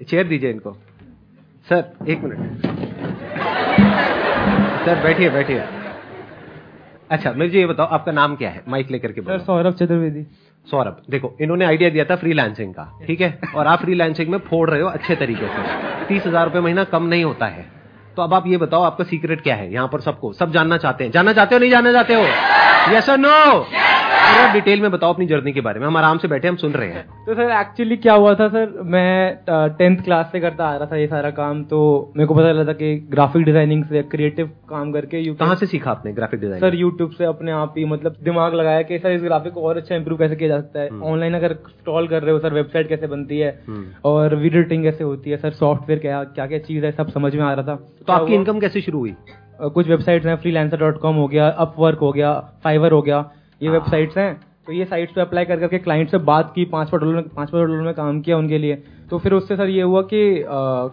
चेयर 0.00 0.26
दीजिए 0.28 0.50
इनको। 0.50 0.72
सर 1.68 1.92
एक 2.08 2.22
मिनट 2.24 2.66
सर 4.84 5.02
बैठिए 5.02 5.30
बैठिए। 5.30 5.62
अच्छा 7.10 7.32
मुझे 7.32 7.58
ये 7.58 7.66
बताओ 7.66 7.86
आपका 7.88 8.12
नाम 8.12 8.34
क्या 8.36 8.50
है? 8.50 8.62
माइक 8.68 8.90
लेकर 8.90 9.12
के 9.12 9.20
सर 9.20 9.38
सौरभ 9.40 9.74
चतुर्वेदी। 9.74 10.22
सौरभ 10.66 11.02
देखो 11.10 11.36
इन्होंने 11.40 11.64
आइडिया 11.64 11.90
दिया 11.90 12.04
था 12.04 12.16
फ्रीलांसिंग 12.16 12.72
का 12.74 12.84
ठीक 13.06 13.20
है? 13.20 13.38
और 13.54 13.66
आप 13.66 13.80
फ्रीलांसिंग 13.80 14.28
में 14.28 14.38
फोड़ 14.40 14.68
रहे 14.70 14.80
हो 14.80 14.88
अच्छे 14.88 15.16
तरीके 15.16 15.46
से। 15.46 16.06
तीस 16.06 16.26
हज़ार 16.26 16.44
रुपये 16.44 16.60
महीना 16.60 16.84
कम 16.86 17.04
नहीं 17.04 17.24
होता 17.24 17.46
है। 17.46 17.64
तो 18.16 18.22
अब 18.22 18.34
आप 18.34 18.46
ये 18.46 18.56
बताओ 18.56 18.82
आपका 18.82 19.04
सीक्रेट 19.04 19.40
क्या 19.40 19.54
है? 19.54 19.72
यहाँ 19.72 19.88
पर 19.88 20.00
सबको 20.00 20.32
सब 20.32 20.52
जानना 20.52 20.76
चाहते 20.76 21.04
हैं। 21.04 21.10
जानना 21.10 21.32
चाहते 21.32 21.54
हो 21.54 21.58
नहीं 21.60 21.70
जानना 21.70 21.92
चाहते 21.92 22.14
हो? 22.14 22.96
यस 22.96 23.08
और 23.10 23.18
नो 23.18 23.28
पूरा 24.28 24.52
डिटेल 24.52 24.80
में 24.80 24.90
बताओ 24.90 25.12
अपनी 25.12 25.26
जर्नी 25.26 25.52
के 25.52 25.60
बारे 25.60 25.80
में। 25.80 25.86
हम 25.86 25.96
आराम 25.96 26.18
से 26.18 26.28
बैठे 26.28 26.48
हम 26.48 26.56
सुन 26.56 26.72
रहे 26.72 26.88
हैं। 26.88 27.04
तो 27.26 27.34
सर 27.34 27.50
एक्चुअली 27.52 27.96
क्या 27.98 28.14
हुआ 28.14 28.34
था 28.34 28.48
सर? 28.48 28.72
मैं 28.84 29.74
टेंथ 29.78 30.02
क्लास 30.04 30.28
से 30.32 30.40
करता 30.40 30.66
आ 30.66 30.76
रहा 30.76 30.86
था 30.86 30.96
ये 30.96 31.06
सारा 31.06 31.30
काम 31.32 31.62
तो 31.64 31.80
मेरे 32.16 32.26
को 32.26 32.34
पता 32.34 32.52
चला 32.52 32.64
था 32.64 32.72
कि 32.72 32.94
ग्राफिक 33.10 33.44
डिज़ाइनिंग 33.44 33.84
से 33.84 34.02
क्रिएटिव 34.10 34.50
काम 34.70 34.92
करके 34.92 35.24
कहाँ 35.34 35.54
से 35.54 35.66
सीखा 35.66 35.90
आपने 35.90 36.12
ग्राफिक 36.12 36.40
डिज़ाइन 36.40 36.60
सर 36.60 36.74
यूट्यूब 36.74 37.10
से 37.10 37.24
अपने 37.24 37.52
आप 37.52 37.74
ही 37.78 37.84
मतलब 37.86 38.16
दिमाग 38.24 38.54
लगाया 38.54 38.82
कि 38.82 38.98
सर 38.98 39.12
इस 39.12 39.22
ग्राफिक 39.22 39.52
को 39.52 39.62
और 39.62 39.76
अच्छा 39.76 39.94
इंप्रूव 39.94 40.18
कैसे 40.18 40.36
किया 40.36 40.48
जा 40.48 40.60
सकता 40.60 40.80
है? 40.80 40.88
ऑनलाइन 41.02 41.34
अगर 41.34 41.54
स्टॉल 41.70 42.08
कर 42.08 42.22
रहे 42.22 42.32
हो 42.32 42.38
सर 42.38 42.54
वेबसाइट 42.54 42.88
कैसे 42.88 43.06
बनती 43.06 43.38
है? 43.38 43.58
और 44.04 44.34
वीडियो 44.34 44.60
एडिटिंग 44.60 44.84
कैसे 44.84 45.04
होती 45.04 45.30
है? 45.30 45.36
सर 45.36 45.50
सॉफ्टवेयर 45.54 46.00
क्या 46.00 46.22
क्या 46.24 46.46
क्या 46.46 46.58
चीज़ 46.60 46.84
है 46.84 46.92
सब 46.92 47.10
समझ 47.10 47.34
में 47.34 47.44
आ 47.44 47.52
रहा 47.52 47.66
था। 47.66 47.74
तो 48.06 48.12
आपकी 48.12 48.34
इनकम 48.34 48.60
कैसे 48.60 48.80
शुरू 48.80 48.98
हुई? 48.98 49.14
कुछ 49.64 49.88
वेबसाइट्स 49.88 50.26
हैं 50.26 50.36
फ्रीलांसर 50.36 50.76
डॉट 50.76 50.98
कॉम 51.00 51.16
हो 51.16 51.26
गया 51.28 51.48
अपवर्क 51.58 51.98
हो 51.98 52.12
गया 52.12 52.32
फाइवर 52.64 52.92
हो 52.92 53.02
गया 53.02 53.18
ये 53.60 53.70
वेबसाइट्स 53.70 54.16
हैं। 54.18 54.34
तो 54.66 54.72
ये 54.72 54.84
साइट्स 54.84 55.12
पे 55.12 55.20
अप्लाई 55.20 55.44
कर 55.44 55.60
करके 55.60 55.78
क्लाइंट 55.78 56.10
से 56.10 56.18
बात 56.24 56.52
की 56.54 56.64
पाँच 56.64 56.90
पाँच 56.90 57.02
डॉलर 57.02 57.14
में 57.14 57.22
पाँच 57.24 57.50
पाँच 57.50 57.62
डॉलर 57.62 57.82
में 57.82 57.94
काम 57.94 58.20
किया 58.20 58.36
उनके 58.38 58.58
लिए। 58.58 58.74
तो 59.10 59.18
फिर 59.18 59.32
उससे 59.32 59.56
सर 59.56 59.68
ये 59.68 59.82
हुआ 59.82 60.02
कि 60.02 60.20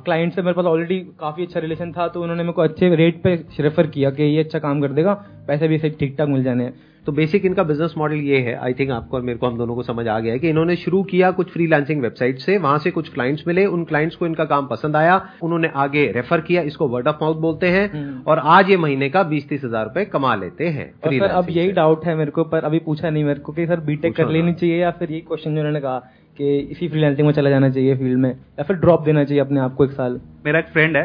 क्लाइंट 0.06 0.34
से 0.34 0.42
मेरे 0.42 0.54
पास 0.54 0.66
ऑलरेडी 0.66 1.00
काफ़ी 1.20 1.46
अच्छा 1.46 1.60
रिलेशन 1.60 1.92
था 1.92 2.08
तो 2.08 2.22
उन्होंने 2.22 2.44
मेरे 2.44 2.54
को 2.54 2.62
अच्छे 2.62 2.96
रेट 2.96 3.22
पे 3.24 3.36
रेफर 3.60 3.88
किया 3.88 4.10
कि 4.10 4.24
ये 4.24 4.44
अच्छा 4.44 4.60
काम 4.60 4.82
कर 4.82 4.92
देगा 4.92 5.14
पैसे 5.48 5.68
भी 5.68 5.78
ठीक 5.90 6.16
ठाक 6.18 6.30
मिल 6.30 6.44
जाने 6.44 6.70
तो 7.06 7.12
बेसिक 7.12 7.46
इनका 7.46 7.64
बिज़नेस 7.64 7.94
मॉडल 7.98 8.22
ये 8.22 8.38
है। 8.40 8.54
आई 8.58 8.74
थिंक 8.74 8.92
आपको 8.92 9.18
और 9.18 9.24
मेरे 9.24 9.40
को 9.40 9.48
हम 9.48 9.58
दोनों 9.58 9.76
को 9.76 9.84
समझ 9.84 10.08
आ 10.08 10.20
गया 10.20 10.34
है 10.34 10.40
कि 10.40 10.50
इन्होंने 10.50 10.76
शुरू 10.76 11.02
किया 11.04 11.30
कुछ 11.32 11.50
फ्रीलांसिंग 11.50 12.02
वेबसाइट 12.02 12.40
से। 12.40 12.58
वहाँ 12.58 12.78
से 12.78 12.92
कुछ 12.92 13.10
क्लाइंट्स 13.14 13.44
मिले। 13.48 13.66
उन 13.68 13.84
क्लाइंट्स 13.84 14.16
को 14.16 14.26
इनका 14.26 14.46
काम 14.46 14.68
पसंद 14.68 14.96
आया। 14.96 15.22
उन्होंने 15.44 15.72
आगे 15.76 16.06
रेफर 16.12 16.42
किया। 16.42 16.62
इसको 16.64 16.88
वर्ड 16.88 17.08
ऑफ़ 17.08 17.18
माउथ 17.22 17.42
बोलते 17.42 17.68
हैं। 17.68 17.88
हम्म। 17.94 18.22
और 18.28 18.40
आज 18.40 18.70
ये 18.70 18.78
महीने 18.78 19.10
का 19.10 19.24
बीस 19.24 19.48
तीस 19.50 19.64
हज़ार 19.64 19.86
रुपए 19.86 20.06
कमा 20.06 20.36
लेते 20.36 20.68
हैं 20.68 20.92
सर 20.96 21.24
अब 21.24 21.50
यही 21.50 21.72
डाउट 21.74 22.06
है 22.06 22.16
मेरे 22.16 22.32
को 22.32 22.44
पर 22.46 22.64
अभी 22.64 22.80
पूछा 22.80 23.10
नहीं 23.10 23.24
मेरे 23.24 23.40
को 23.40 23.54
कि 23.54 23.68
सर 23.68 23.80
बीटेक 23.86 24.16
कर 24.16 24.30
लेनी 24.30 24.54
चाहिए 24.54 24.82
या 24.82 24.92
फिर 24.92 25.12
यही 25.12 25.22
क्वेश्चन 25.22 25.56
जो 25.56 25.60
उन्होंने 25.60 25.82
कहा 25.82 25.98
कि 26.38 26.58
इसी 26.60 26.88
फ्रीलांसिंग 26.88 27.28
में 27.28 27.34
चला 27.34 27.50
जाना 27.50 27.70
चाहिए 27.70 27.96
फ़ील्ड 27.96 28.20
में 28.20 28.30
या 28.30 28.64
फिर 28.64 28.76
ड्रॉप 28.78 29.04
देना 29.06 29.24
चाहिए 29.24 29.42
अपने 29.42 29.60
आप 29.60 29.76
को 29.76 29.86
एक 29.86 29.92
साल? 29.92 30.20
मेरा 30.46 30.60
एक 30.60 30.66
फ्रेंड 30.68 30.98
है 30.98 31.04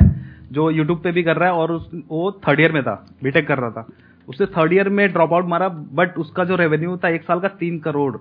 जो 0.53 0.71
यूट्यूब 0.71 1.01
पे 1.03 1.13
भी 1.13 1.23
कर 1.23 1.37
रहा 1.37 1.49
है 1.49 1.55
और 1.55 1.73
वो 2.09 2.31
थर्ड 2.49 2.61
ईयर 2.61 2.73
में 2.73 2.83
था 2.83 2.95
बीटेक 3.23 3.47
कर 3.49 3.59
रहा 3.59 3.71
था। 3.71 3.89
उसने 4.31 4.47
थर्ड 4.49 4.73
ईयर 4.73 4.89
में 4.89 5.09
ड्रॉप 5.13 5.33
आउट 5.33 5.47
मारा 5.49 5.69
बट 5.69 6.19
उसका 6.19 6.45
जो 6.45 6.57
रेवेन्यू 6.57 6.97
था 6.97 7.09
एक 7.09 7.23
साल 7.25 7.41
का 7.41 7.49
तीन 7.61 7.79
करोड़ 7.81 8.17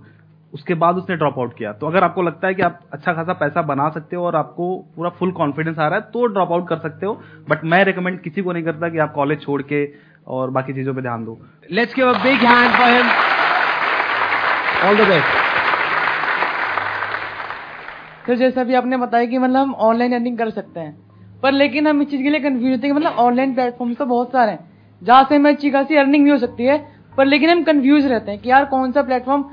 उसके 0.54 0.74
बाद 0.74 0.96
उसने 0.96 1.16
ड्रॉप 1.16 1.38
आउट 1.40 1.54
किया। 1.58 1.72
तो 1.74 1.88
अगर 1.88 2.04
आपको 2.04 2.22
लगता 2.22 2.48
है 2.48 2.54
कि 2.54 2.62
आप 2.62 2.80
अच्छा 2.94 3.14
खासा 3.14 3.34
पैसा 3.40 3.62
बना 3.64 3.90
सकते 3.90 4.16
हो 4.16 4.24
और 4.26 4.36
आपको 4.36 4.76
पूरा 4.96 5.10
फुल 5.20 5.32
कॉन्फिडेंस 5.32 5.80
आ 5.80 5.88
रहा 5.88 6.00
है 6.00 6.06
तो 6.14 6.26
ड्रॉप 6.28 6.52
आउट 6.52 6.68
कर 6.70 6.78
सकते 6.78 7.06
हो। 7.06 7.14
बट 7.50 7.64
मैं 7.66 7.84
रिकमेंड 7.86 8.20
किसी 8.22 8.42
को 8.42 8.54
नहीं 8.54 8.64
करता 8.64 8.90
कि 8.90 8.98
आप 8.98 9.14
कॉलेज 9.14 9.42
छोड़ 9.42 9.62
के 9.64 9.84
और 10.28 10.50
बाकी 10.50 10.74
चीज़ों 10.74 10.94
पे 10.94 11.02
ध्यान 11.02 11.26
दो। 11.26 11.38
Let's 11.72 11.96
give 11.96 12.10
a 12.10 12.24
big 12.24 12.46
hand 12.46 12.72
for 12.78 12.90
him 12.90 13.08
all 14.88 14.98
the 14.98 15.08
best 15.10 15.38
तो 18.28 18.36
जैसा 18.36 18.64
भी 18.64 18.74
आपने 18.76 18.98
बताया 18.98 19.26
कि 19.26 19.38
मतलब 19.38 19.60
हम 19.60 19.74
ऑनलाइन 19.82 20.14
अर्निंग 20.14 20.38
कर 20.38 20.50
सकते 20.52 20.80
हैं 20.80 21.40
पर 21.42 21.52
लेकिन 21.52 21.88
हम 21.88 22.02
इस 22.02 22.10
चीज़ 22.10 22.24
के 22.24 22.30
लिए 22.30 22.40
कंफ्यूज 22.40 22.72
होते 22.72 22.88
हैं 22.88 22.96
कि 22.96 23.00
मतलब 23.00 23.20
ऑनलाइन 23.20 23.54
प्लेटफॉर्म 23.54 23.94
तो 23.94 24.06
बहुत 24.06 24.32
सारे 24.32 24.52
हैं। 24.52 24.69
जहाँ 25.02 25.24
से 25.24 25.36
हमें 25.36 25.52
अच्छी 25.52 25.72
खासी 25.72 25.96
अर्निंग 25.96 26.24
भी 26.24 26.30
हो 26.30 26.38
सकती 26.38 26.64
है, 26.64 26.78
पर 27.18 27.26
लेकिन 27.26 27.50
हम 27.50 27.64
कंफ्यूज 27.64 28.06
रहते 28.06 28.32
हैं 28.32 28.40
कि 28.42 28.50
यार 28.50 28.66
कौन 28.66 28.92
सा 28.92 29.02
प्लेटफॉर्म 29.02 29.44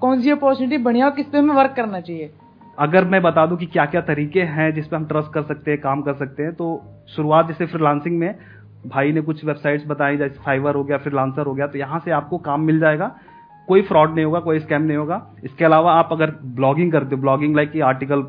कौन 0.00 0.20
सी 0.22 0.30
अपॉर्चुनिटी 0.30 0.78
बढ़िया 0.78 1.06
और 1.06 1.14
किस 1.14 1.26
पे 1.26 1.38
हमें 1.38 1.54
वर्क 1.54 1.72
करना 1.76 2.00
चाहिए। 2.00 2.30
अगर 2.78 3.04
मैं 3.04 3.20
बता 3.22 3.44
दूँ 3.46 3.56
कि 3.58 3.66
क्या 3.66 3.84
क्या 3.86 4.00
तरीके 4.02 4.42
हैं 4.42 4.72
जिसपे 4.74 4.96
हम 4.96 5.04
ट्रस्ट 5.06 5.32
कर 5.32 5.42
सकते 5.42 5.70
हैं, 5.70 5.80
काम 5.80 6.02
कर 6.02 6.14
सकते 6.14 6.42
हैं 6.42 6.52
तो 6.54 6.82
शुरुआत 7.08 7.48
जैसे 7.48 7.66
फ्रीलांसिंग 7.66 8.18
में, 8.18 8.34
भाई 8.86 9.12
ने 9.12 9.20
कुछ 9.20 9.44
वेबसाइट्स 9.44 9.86
बताई, 9.86 10.16
जैसे 10.16 10.42
फाइवर 10.44 10.74
हो 10.74 10.84
गया 10.84 10.98
फ्रीलांसर 10.98 11.46
हो 11.46 11.54
गया 11.54 11.66
तो 11.66 11.78
यहाँ 11.78 12.00
से 12.04 12.10
आपको 12.10 12.38
काम 12.40 12.60
मिल 12.60 12.78
जाएगा। 12.80 13.14
कोई 13.70 13.82
फ्रॉड 13.82 14.14
नहीं 14.14 14.24
होगा, 14.24 14.38
कोई 14.40 14.58
स्कैम 14.60 14.82
नहीं 14.82 14.96
होगा। 14.96 15.20
इसके 15.44 15.64
अलावा 15.64 15.92
आप 15.94 16.08
अगर 16.12 16.30
ब्लॉगिंग 16.54 16.92
करते 16.92 17.14
हो, 17.14 17.20
ब्लॉगिंग 17.20 17.56
लाइक 17.56 17.76
आर्टिकल 17.84 18.22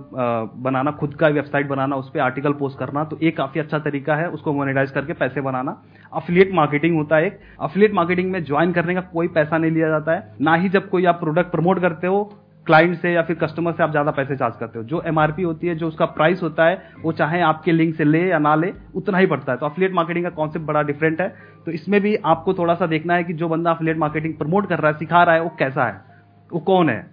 बनाना, 0.59 0.91
खुद 0.93 1.13
का 1.13 1.27
वेबसाइट 1.29 1.67
बनाना, 1.67 1.95
उस 1.95 2.09
पर 2.09 2.19
आर्टिकल 2.21 2.53
पोस्ट 2.55 2.77
करना 2.79 3.03
तो 3.05 3.17
एक 3.19 3.37
काफ़ी 3.37 3.59
अच्छा 3.59 3.79
तरीका 3.79 4.15
है 4.15 4.27
उसको 4.29 4.53
मोनिटाइज 4.53 4.91
करके 4.91 5.13
पैसे 5.15 5.41
बनाना। 5.41 5.75
अफिलियट 6.13 6.53
मार्केटिंग 6.53 6.95
होता 6.95 7.15
है 7.15 7.25
एक। 7.25 7.39
अफिलियट 7.61 7.93
मार्केटिंग 7.93 8.31
में 8.31 8.43
ज्वाइन 8.43 8.71
करने 8.71 8.95
का 8.95 9.01
कोई 9.13 9.27
पैसा 9.29 9.57
नहीं 9.57 9.71
लिया 9.71 9.89
जाता 9.89 10.11
है। 10.11 10.35
ना 10.41 10.55
ही 10.55 10.69
जब 10.69 10.89
कोई 10.89 11.05
आप 11.05 11.19
प्रोडक्ट 11.19 11.51
प्रमोट 11.51 11.81
करते 11.81 12.07
हो 12.07 12.23
क्लाइंट 12.67 12.95
से 12.97 13.11
या 13.11 13.21
फिर 13.21 13.35
कस्टमर 13.35 13.71
से 13.71 13.83
आप 13.83 13.91
ज़्यादा 13.91 14.11
पैसे 14.11 14.35
चार्ज 14.35 14.55
करते 14.55 14.79
हो। 14.79 14.83
जो 14.85 15.01
एमआरपी 15.07 15.43
होती 15.43 15.67
है, 15.67 15.75
जो 15.75 15.87
उसका 15.87 16.05
प्राइस 16.07 16.41
होता 16.43 16.65
है, 16.65 16.81
वो 17.03 17.11
चाहे 17.11 17.39
आपके 17.41 17.71
लिंक 17.71 17.95
से 17.95 18.03
ले 18.03 18.19
या 18.21 18.39
ना 18.39 18.53
ले, 18.55 18.71
उतना 18.95 19.17
ही 19.17 19.25
पड़ता 19.25 19.51
है। 19.51 19.57
तो 19.57 19.65
अफिलियट 19.65 19.93
मार्केटिंग 19.93 20.25
का 20.25 20.29
कॉन्सेप्ट 20.31 20.65
बड़ा 20.67 20.81
डिफरेंट 20.83 21.21
है। 21.21 21.27
तो 21.65 21.71
इसमें 21.71 21.99
भी 22.01 22.15
आपको 22.15 22.53
थोड़ा 22.53 22.73
सा 22.75 22.85
देखना 22.87 23.13
है 23.13 23.23
कि 23.23 23.33
जो 23.33 23.47
बंदा 23.49 23.71
अफिलियट 23.71 23.97
मार्केटिंग 23.97 24.33
प्रमोट 24.33 24.67
कर 24.69 24.79
रहा 24.79 24.91
है, 24.91 24.97
सिखा 24.97 25.23
रहा 25.23 25.35
है, 25.35 25.41
वो 25.41 25.51
कैसा 25.59 25.85
है? 25.85 26.01
वो 26.51 26.59
कौन 26.61 26.89
है? 26.89 27.05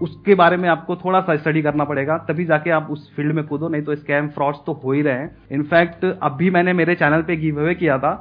उसके 0.00 0.34
बारे 0.34 0.56
में 0.56 0.68
आपको 0.68 0.96
थोड़ा 0.96 1.20
सा 1.20 1.36
स्टडी 1.36 1.62
करना 1.62 1.84
पड़ेगा, 1.84 2.16
तभी 2.28 2.44
जाके 2.44 2.70
आप 2.70 2.86
उस 2.90 3.12
फ़ील्ड 3.16 3.34
में 3.34 3.44
कूदो, 3.46 3.68
नहीं 3.68 3.82
तो 3.82 3.94
स्कैम 3.96 4.28
फ्रॉड्स 4.28 4.58
तो 4.66 4.72
हो 4.84 4.92
ही 4.92 5.02
रहे 5.02 5.14
हैं। 5.14 5.36
इनफैक्ट 5.52 6.04
अभी 6.22 6.50
मैंने 6.50 6.72
मेरे 6.72 6.94
चैनल 6.94 7.22
पे 7.22 7.36
गिव 7.36 7.60
अवे 7.60 7.74
किया 7.74 7.98
था 7.98 8.12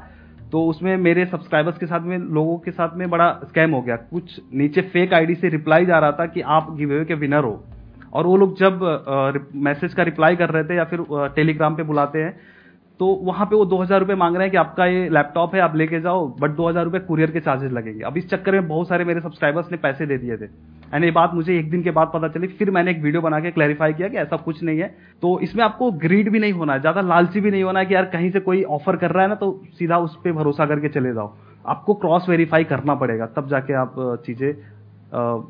तो 0.52 0.64
उसमें 0.66 0.96
मेरे 0.98 1.26
सब्सक्राइबर्स 1.26 1.78
के 1.78 1.86
साथ 1.86 2.02
में, 2.02 2.18
लोगों 2.18 2.58
के 2.58 2.72
साथ 2.72 2.96
में 2.98 3.10
बड़ा 3.10 3.30
स्कैम 3.44 3.72
हो 3.72 3.82
गया। 3.82 3.96
कुछ 3.96 4.40
नीचे 4.54 4.82
फेक 4.84 5.14
आईडी 5.14 5.36
से 5.36 5.50
रिप्लाई 5.50 5.86
जा 5.86 6.00
रहा 6.00 6.12
था 6.12 6.26
कि 6.26 6.42
आप 6.42 6.72
गिव 6.78 6.90
अवे 6.90 7.06
के 7.06 7.14
विनर 7.16 7.44
हो। 7.44 7.64
और 8.14 8.28
वो 8.28 8.38
लोग 8.38 8.58
जब 8.58 9.52
मैसेज 9.56 9.94
का 9.94 10.04
रिप्लाई 10.04 10.36
कर 10.36 10.50
रहे 10.50 10.64
थे 10.64 10.76
या 10.76 10.84
फिर 10.84 11.06
टेलीग्राम 11.36 11.76
पे 11.76 11.84
बुलाते 11.84 12.24
हैं 12.24 12.34
तो 13.00 13.08
वहाँ 13.24 13.46
पे 13.46 13.56
वो 13.56 13.66
दो 13.66 13.78
हज़ार 13.78 14.00
रुपए 14.00 14.16
मांग 14.16 14.36
रहे 14.36 14.44
हैं 14.44 14.52
कि 14.52 14.58
आपका 14.58 14.86
ये 14.86 15.08
लैपटॉप 15.10 15.54
है, 15.56 15.62
आप 15.62 15.76
लेके 15.76 16.00
जाओ 16.02 16.28
बट 16.40 16.52
दो 16.52 16.68
हज़ार 16.70 16.86
रुपए 16.86 17.00
कुरियर 17.02 17.32
के 17.32 17.40
चार्जेस 17.40 17.72
लगेंगे। 17.72 18.04
अब 18.04 18.18
इस 18.18 18.30
चक्कर 18.30 18.52
में 18.52 18.68
बहुत 18.68 18.88
सारे 18.88 19.06
मेरे 19.06 19.22
सब्सक्राइबर्स 19.22 19.72
ने 19.72 19.78
पैसे 19.78 20.06
दे 20.06 20.18
दिए 20.18 20.38
थे। 20.38 20.46
एंड 20.94 21.04
ये 21.04 21.12
बात 21.12 21.34
मुझे 21.34 21.58
एक 21.58 21.70
दिन 21.72 21.84
के 21.84 21.92
बाद 21.92 22.12
पता 22.14 22.28
चली, 22.28 22.48
फिर 22.50 22.72
मैंने 22.72 22.92
एक 22.92 23.02
वीडियो 23.02 23.22
बना 23.22 23.40
के 23.40 23.52
क्लैरिफाई 23.52 23.94
किया 23.94 24.08
कि 24.08 24.18
ऐसा 24.18 24.38
कुछ 24.38 24.64
नहीं 24.64 24.80
है। 24.80 24.88
तो 25.22 25.40
इसमें 25.40 25.64
आपको 25.64 25.92
ग्रीड 25.94 26.32
भी 26.32 26.40
नहीं 26.40 26.54
होना 26.54 26.74
है, 26.74 26.80
ज़्यादा 26.82 27.02
लालची 27.04 27.42
भी 27.42 27.52
नहीं 27.52 27.64
होना 27.64 27.80
है 27.80 27.86
कि 27.86 27.96
यार 27.96 28.06
कहीं 28.08 28.32
से 28.32 28.40
कोई 28.40 28.64
ऑफ़र 28.72 28.96
कर 28.96 29.12
रहा 29.12 29.24
है 29.24 29.30
ना 29.30 29.36
तो 29.36 29.52
सीधा 29.80 29.98
उस 30.00 30.16
पर 30.16 30.32
भरोसा 30.34 30.66
करके 30.66 30.90
चले 30.90 31.14
जाओ। 31.14 31.34
आपको 31.68 31.94
क्रॉस 31.96 32.30
वेरीफाई 32.30 32.64
करना 32.66 32.96
पड़ेगा, 32.96 33.26
तब 33.28 33.48
जाके 33.50 33.74
आप 33.76 33.96
चीज़ें 34.26 34.54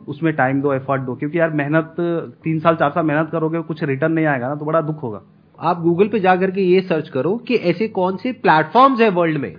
उसमें 0.08 0.34
टाइम 0.36 0.62
दो 0.62 0.74
एफर्ट 0.74 1.02
दो। 1.02 1.16
क्योंकि 1.16 1.40
यार 1.40 1.50
मेहनत, 1.52 1.96
तीन 2.44 2.60
साल, 2.60 2.76
चार 2.76 2.92
साल 2.92 3.06
मेहनत 3.06 3.30
करोगे, 3.32 3.62
कुछ 3.64 3.84
रिटर्न 3.86 4.12
नहीं 4.12 4.26
आएगा 4.26 4.48
ना 4.48 4.56
तो 4.56 4.66
बड़ा 4.66 4.82
दुख 4.84 5.04
होगा। 5.04 5.22
आप 5.60 5.82
गूगल 5.82 6.08
पे 6.08 6.20
जाकर 6.20 6.52
के 6.52 6.62
ये 6.62 6.82
सर्च 6.82 7.10
करो 7.10 7.36
कि 7.38 7.56
ऐसे 7.56 7.88
कौन 7.88 8.18
से 8.18 8.32
प्लेटफॉर्म्स 8.32 9.02
है 9.02 9.10
वर्ल्ड 9.10 9.38
में, 9.38 9.56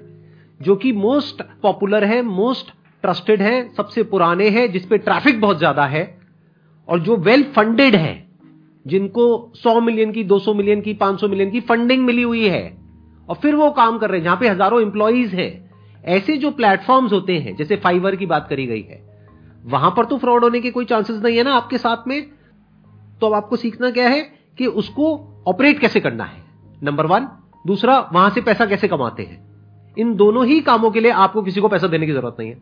जो 0.61 0.77
कि 0.77 0.93
मोस्ट 0.93 1.43
पॉपुलर 1.63 2.05
है 2.05 2.23
मोस्ट 2.23 2.71
ट्रस्टेड 3.05 3.43
है, 3.43 3.69
सबसे 3.75 4.03
पुराने 4.03 4.49
हैं 4.49 4.71
जिसपे 4.73 4.99
ट्रैफ़िक 4.99 5.41
बहुत 5.41 5.59
ज़्यादा 5.59 5.87
है, 5.87 6.19
और 6.89 7.01
जो 7.01 7.17
वेल 7.17 7.43
फंडेड 7.43 7.97
है, 7.97 8.29
जिनको 8.87 9.53
100 9.57 9.81
मिलियन 9.81 10.13
की 10.13 10.25
200 10.25 10.55
मिलियन 10.55 10.81
की 10.81 10.95
500 10.95 11.29
मिलियन 11.29 11.51
की 11.51 11.61
फंडिंग 11.61 12.05
मिली 12.05 12.23
हुई 12.23 12.49
है, 12.49 12.79
और 13.29 13.37
फिर 13.37 13.55
वो 13.55 13.71
काम 13.71 13.99
कर 13.99 14.11
रहे 14.11 14.19
हैं, 14.19 14.25
जहाँ 14.25 14.37
पे 14.37 14.49
हज़ारों 14.49 14.81
इंप्लॉइज 14.81 15.35
हैं। 15.35 15.71
ऐसे 16.05 16.37
जो 16.37 16.51
प्लेटफॉर्म्स 16.51 17.13
होते 17.13 17.39
हैं, 17.39 17.57
जैसे 17.57 17.77
फाइवर 17.77 18.17
की 18.17 18.27
बात 18.27 18.47
करी 18.49 18.67
गई 18.67 18.83
है, 18.83 19.03
वहाँ 19.65 19.91
पर 19.91 20.05
तो 20.05 20.19
फ्रॉड 20.19 20.45
होने 20.45 20.61
के 20.61 20.71
कोई 20.71 20.85
चांसेस 20.85 21.23
नहीं 21.23 21.37
है 21.37 21.43
ना 21.43 21.55
आपके 21.55 21.79
साथ 21.79 22.09
में। 22.09 22.23
तो 23.21 23.27
अब 23.27 23.35
आपको 23.35 23.57
सीखना 23.57 23.91
क्या 23.91 24.09
है 24.09 24.21
कि 24.59 24.67
उसको 24.67 25.30
ऑपरेट 25.47 25.79
कैसे 25.79 26.01
करना 26.01 26.25
है? 26.25 26.43
नंबर 26.83 27.07
वन 27.07 27.29
दूसरा 27.67 28.11
वहाँ 28.13 28.31
से 28.31 28.41
पैसा 28.41 28.67
कैसे 28.67 28.89
कमाते 28.89 29.23
हैं? 29.23 29.51
इन 29.99 30.15
दोनों 30.15 30.47
ही 30.47 30.61
कामों 30.61 30.91
के 30.91 31.01
लिए 31.01 31.11
आपको 31.11 31.43
किसी 31.43 31.61
को 31.61 31.69
पैसा 31.69 31.87
देने 31.87 32.07
की 32.07 32.13
ज़रूरत 32.13 32.37
नहीं 32.41 32.51
है। 32.51 32.59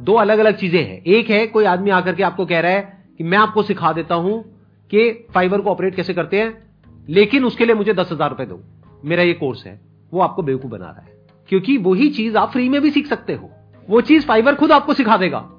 दो 0.00 0.12
अलग 0.14 0.38
अलग 0.38 0.56
चीज़ें 0.56 0.84
हैं। 0.84 1.02
एक 1.02 1.30
है 1.30 1.46
कोई 1.46 1.64
आदमी 1.64 1.90
आकर 1.90 2.14
के 2.14 2.22
आपको 2.22 2.46
कह 2.46 2.60
रहा 2.60 2.72
है 2.72 3.04
कि 3.18 3.24
मैं 3.24 3.38
आपको 3.38 3.62
सिखा 3.62 3.92
देता 3.92 4.14
हूँ 4.14 4.42
कि 4.90 5.26
फाइबर 5.34 5.60
को 5.60 5.70
ऑपरेट 5.70 5.94
कैसे 5.94 6.14
करते 6.14 6.40
हैं 6.40 6.62
लेकिन 7.08 7.44
उसके 7.44 7.64
लिए 7.64 7.74
मुझे 7.74 7.94
दस 7.94 8.08
हज़ार 8.12 8.30
रुपए 8.30 8.44
दो। 8.44 8.60
मेरा 9.04 9.22
ये 9.22 9.32
कोर्स 9.32 9.66
है। 9.66 9.80
वो 10.12 10.20
आपको 10.20 10.42
बेवकूफ़ 10.42 10.72
बना 10.72 10.86
रहा 10.86 11.00
है। 11.00 11.26
क्योंकि 11.48 11.76
वही 11.78 12.08
चीज़ 12.10 12.36
आप 12.36 12.50
फ्री 12.50 12.68
में 12.68 12.80
भी 12.80 12.90
सीख 12.90 13.06
सकते 13.06 13.34
हो। 13.34 13.50
वो 13.90 14.00
चीज़ 14.00 14.26
फाइबर 14.26 14.54
खुद 14.54 14.72
आपको 14.72 14.94
सिखा 14.94 15.16
देगा। 15.16 15.50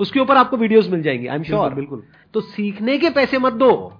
उसके 0.00 0.20
ऊपर 0.20 0.36
आपको 0.36 0.56
वीडियोस 0.56 0.88
मिल 0.88 1.02
जाएँगे 1.02 1.28
आई 1.28 1.36
एम 1.36 1.42
श्योर 1.42 1.74
बिल्कुल। 1.74 2.02
तो 2.34 2.40
सीखने 2.40 2.98
के 2.98 3.10
पैसे 3.10 3.38
मत 3.38 3.52
दो। 3.52 3.92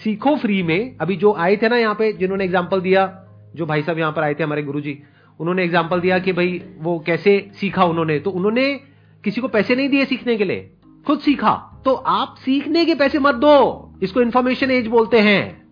सीखो 0.00 0.36
फ्री 0.36 0.62
में। 0.62 0.96
अभी 1.00 1.16
जो 1.16 1.32
आए 1.32 1.56
थे 1.56 1.68
ना 1.68 1.76
यहाँ 1.76 1.94
पे, 1.94 2.12
जिन्होंने 2.12 2.44
एग्ज़ाम्पल 2.44 2.80
दिया, 2.80 3.26
जो 3.54 3.66
भाई 3.66 3.82
साहब 3.82 3.98
यहाँ 3.98 4.12
पर 4.12 4.22
आए 4.22 4.34
थे 4.34 4.42
हमारे 4.42 4.62
गुरुजी, 4.62 4.98
उन्होंने 5.40 5.64
एग्ज़ाम्पल 5.64 6.00
दिया 6.00 6.18
कि 6.18 6.32
भाई 6.32 6.62
वो 6.78 6.98
कैसे 6.98 7.50
सीखा 7.60 7.84
उन्होंने। 7.84 8.18
तो 8.18 8.30
उन्होंने 8.30 8.80
किसी 9.24 9.40
को 9.40 9.48
पैसे 9.48 9.76
नहीं 9.76 9.88
दिए 9.88 10.04
सीखने 10.04 10.36
के 10.36 10.44
लिए। 10.44 10.70
खुद 11.06 11.18
सीखा। 11.18 11.82
तो 11.84 11.94
आप 11.94 12.36
सीखने 12.38 12.84
के 12.84 12.94
पैसे 12.94 13.18
मत 13.18 13.34
दो। 13.34 13.92
इसको 14.02 14.22
इन्फॉर्मेशन 14.22 14.70
एज 14.70 14.86
बोलते 14.86 15.20
हैं। 15.20 15.64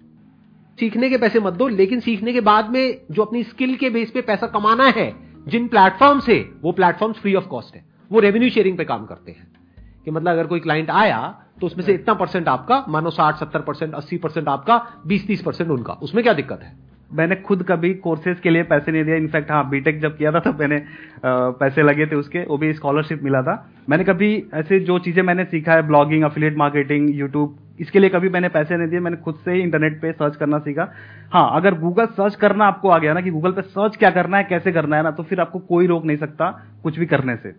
सीखने 0.79 1.11
के 1.11 1.17
पैसे 1.17 1.41
मत 1.41 1.53
दो, 1.53 1.69
लेकिन 1.69 2.01
सीखने 2.01 2.33
के 2.33 2.41
बाद 2.41 2.71
में 2.71 3.01
जो 3.11 3.25
अपनी 3.25 3.43
स्किल 3.43 3.77
के 3.77 3.91
बेस 3.91 4.11
पे 4.11 4.21
पैसा 4.21 4.47
कमाना 4.47 4.85
है, 4.85 5.15
जिन 5.49 5.69
प्लेटफॉर्म 5.69 6.21
से, 6.21 6.51
वो 6.63 6.73
प्लेटफॉर्म 6.73 7.13
फ्री 7.13 7.35
ऑफ़ 7.35 7.47
कॉस्ट 7.47 7.75
है। 7.75 7.85
वो 8.11 8.21
रेवेन्यू 8.21 8.51
शेयरिंग 8.51 8.77
पे 8.79 8.85
काम 8.85 9.07
करते 9.07 9.33
हैं। 9.33 9.62
कि 10.07 10.11
मतलब 10.11 10.33
अगर 10.33 10.47
कोई 10.47 10.61
क्लाइंट 10.61 10.91
आया 10.93 11.19
तो 11.61 11.67
उसमें 11.67 11.85
से 11.85 11.93
इतना 11.95 12.15
परसेंट 12.15 12.49
आपका 12.49 12.85
मानो 12.89 13.11
साठ 13.11 13.37
सत्तर 13.37 13.61
परसेंट 13.61 13.95
अस्सी 13.95 14.17
परसेंट 14.19 14.49
आपका 14.49 14.81
बीस 15.07 15.27
तीस 15.27 15.43
परसेंट 15.43 15.71
उनका। 15.71 15.93
उसमें 16.03 16.23
क्या 16.25 16.33
दिक्कत 16.33 16.61
है? 16.63 16.73
मैंने 17.11 17.37
खुद 17.37 17.63
कभी 17.63 17.93
कोर्सेज 17.97 18.39
के 18.41 18.51
लिए 18.51 18.63
पैसे 18.63 18.93
नहीं 18.93 19.05
दिया 19.05 19.17
इनफैक्ट 19.17 19.51
हाँ 19.51 19.69
बीटेक 19.71 20.01
जब 20.01 20.17
किया 20.19 20.31
था 20.33 20.41
तब 20.41 20.61
मैंने 20.61 20.77
आ, 20.77 21.51
पैसे 21.53 21.83
लगे 21.83 22.07
थे 22.07 22.17
उसके। 22.17 22.45
वो 22.45 22.57
भी 22.59 22.73
स्कॉलरशिप 22.73 23.23
मिला 23.23 23.43
था। 23.43 23.55
मैंने 23.89 24.05
कभी 24.05 24.31
ऐसे 24.55 24.79
जो 24.81 24.99
चीज़ें 24.99 25.23
मैंने 25.23 25.45
सीखा 25.45 25.73
है 25.73 25.87
ब्लॉगिंग 25.87 26.25
अफिलिएट 26.25 26.57
मार्केटिंग 26.57 27.09
यूट्यूब 27.15 27.59
इसके 27.81 27.99
लिए 27.99 28.11
कभी 28.11 28.29
मैंने 28.29 28.49
पैसे 28.49 28.77
नहीं 28.77 28.89
दिए। 28.89 29.01
मैंने 29.01 29.17
खुद 29.17 29.35
से 29.45 29.53
ही 29.53 29.61
इंटरनेट 29.61 30.01
पे 30.03 30.13
सर्च 30.13 30.37
करना 30.37 30.59
सीखा। 30.59 30.89
हाँ 31.33 31.51
अगर 31.57 31.79
गूगल 31.81 32.07
सर्च 32.13 32.35
करना 32.37 32.67
आपको 32.67 32.89
आ 32.89 32.99
गया 32.99 33.15
ना 33.15 33.21
कि 33.21 33.31
गूगल 33.31 33.53
पे 33.53 33.63
सर्च 33.63 33.97
क्या 33.97 34.11
करना 34.11 34.37
है 34.37 34.45
कैसे 34.45 34.73
करना 34.73 34.97
है 34.97 35.03
ना 35.03 35.11
तो 35.11 35.23
फिर 35.23 35.41
आपको 35.41 35.59
कोई 35.69 35.87
रोक 35.87 36.05
नहीं 36.05 36.17
सकता 36.17 36.51
कुछ 36.83 36.99
भी 36.99 37.07
करने 37.07 37.37
से। 37.37 37.55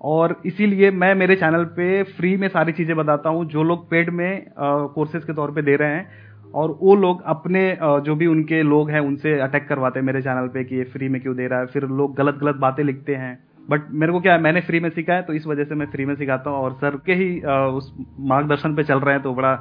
और 0.00 0.40
इसीलिए 0.46 0.90
मैं 0.90 1.14
मेरे 1.14 1.36
चैनल 1.36 1.64
पे 1.76 2.02
फ्री 2.02 2.36
में 2.36 2.48
सारी 2.48 2.72
चीज़ें 2.72 2.96
बताता 2.96 3.28
हूँ 3.28 3.44
जो 3.44 3.62
लोग 3.62 3.88
पेड 3.90 4.10
में 4.10 4.46
कोर्सेज 4.58 5.24
के 5.24 5.32
तौर 5.32 5.50
पे 5.50 5.62
दे 5.62 5.76
रहे 5.76 5.94
हैं 5.94 6.52
और 6.54 6.76
वो 6.80 6.94
लोग 6.94 7.22
अपने 7.26 7.62
जो 8.04 8.14
भी 8.14 8.26
उनके 8.26 8.62
लोग 8.62 8.90
हैं 8.90 9.00
उनसे 9.00 9.38
अटैक 9.40 9.68
करवाते 9.68 9.98
हैं 9.98 10.06
मेरे 10.06 10.22
चैनल 10.22 10.48
पे 10.48 10.64
कि 10.64 10.76
ये 10.76 10.84
फ्री 10.84 11.08
में 11.08 11.20
क्यों 11.20 11.36
दे 11.36 11.46
रहा 11.46 11.58
है। 11.60 11.66
फिर 11.66 11.82
लोग 11.98 12.16
गलत 12.16 12.38
गलत 12.40 12.56
बातें 12.56 12.82
लिखते 12.84 13.14
हैं। 13.14 13.38
बट 13.68 13.90
मेरे 13.92 14.12
को 14.12 14.20
क्या 14.20 14.32
है 14.32 14.40
मैंने 14.42 14.60
फ्री 14.60 14.80
में 14.80 14.88
सीखा 14.90 15.14
है 15.14 15.22
तो 15.22 15.32
इस 15.32 15.46
वजह 15.46 15.64
से 15.64 15.74
मैं 15.74 15.86
फ्री 15.86 16.04
में 16.04 16.14
सिखाता 16.14 16.50
हूँ 16.50 16.58
और 16.58 16.72
सर 16.74 16.96
के 17.06 17.14
ही 17.14 17.28
उस 17.76 17.92
मार्गदर्शन 18.30 18.74
पे 18.74 18.82
चल 18.82 19.00
रहे 19.00 19.14
हैं 19.14 19.22
तो 19.22 19.34
बड़ा 19.34 19.52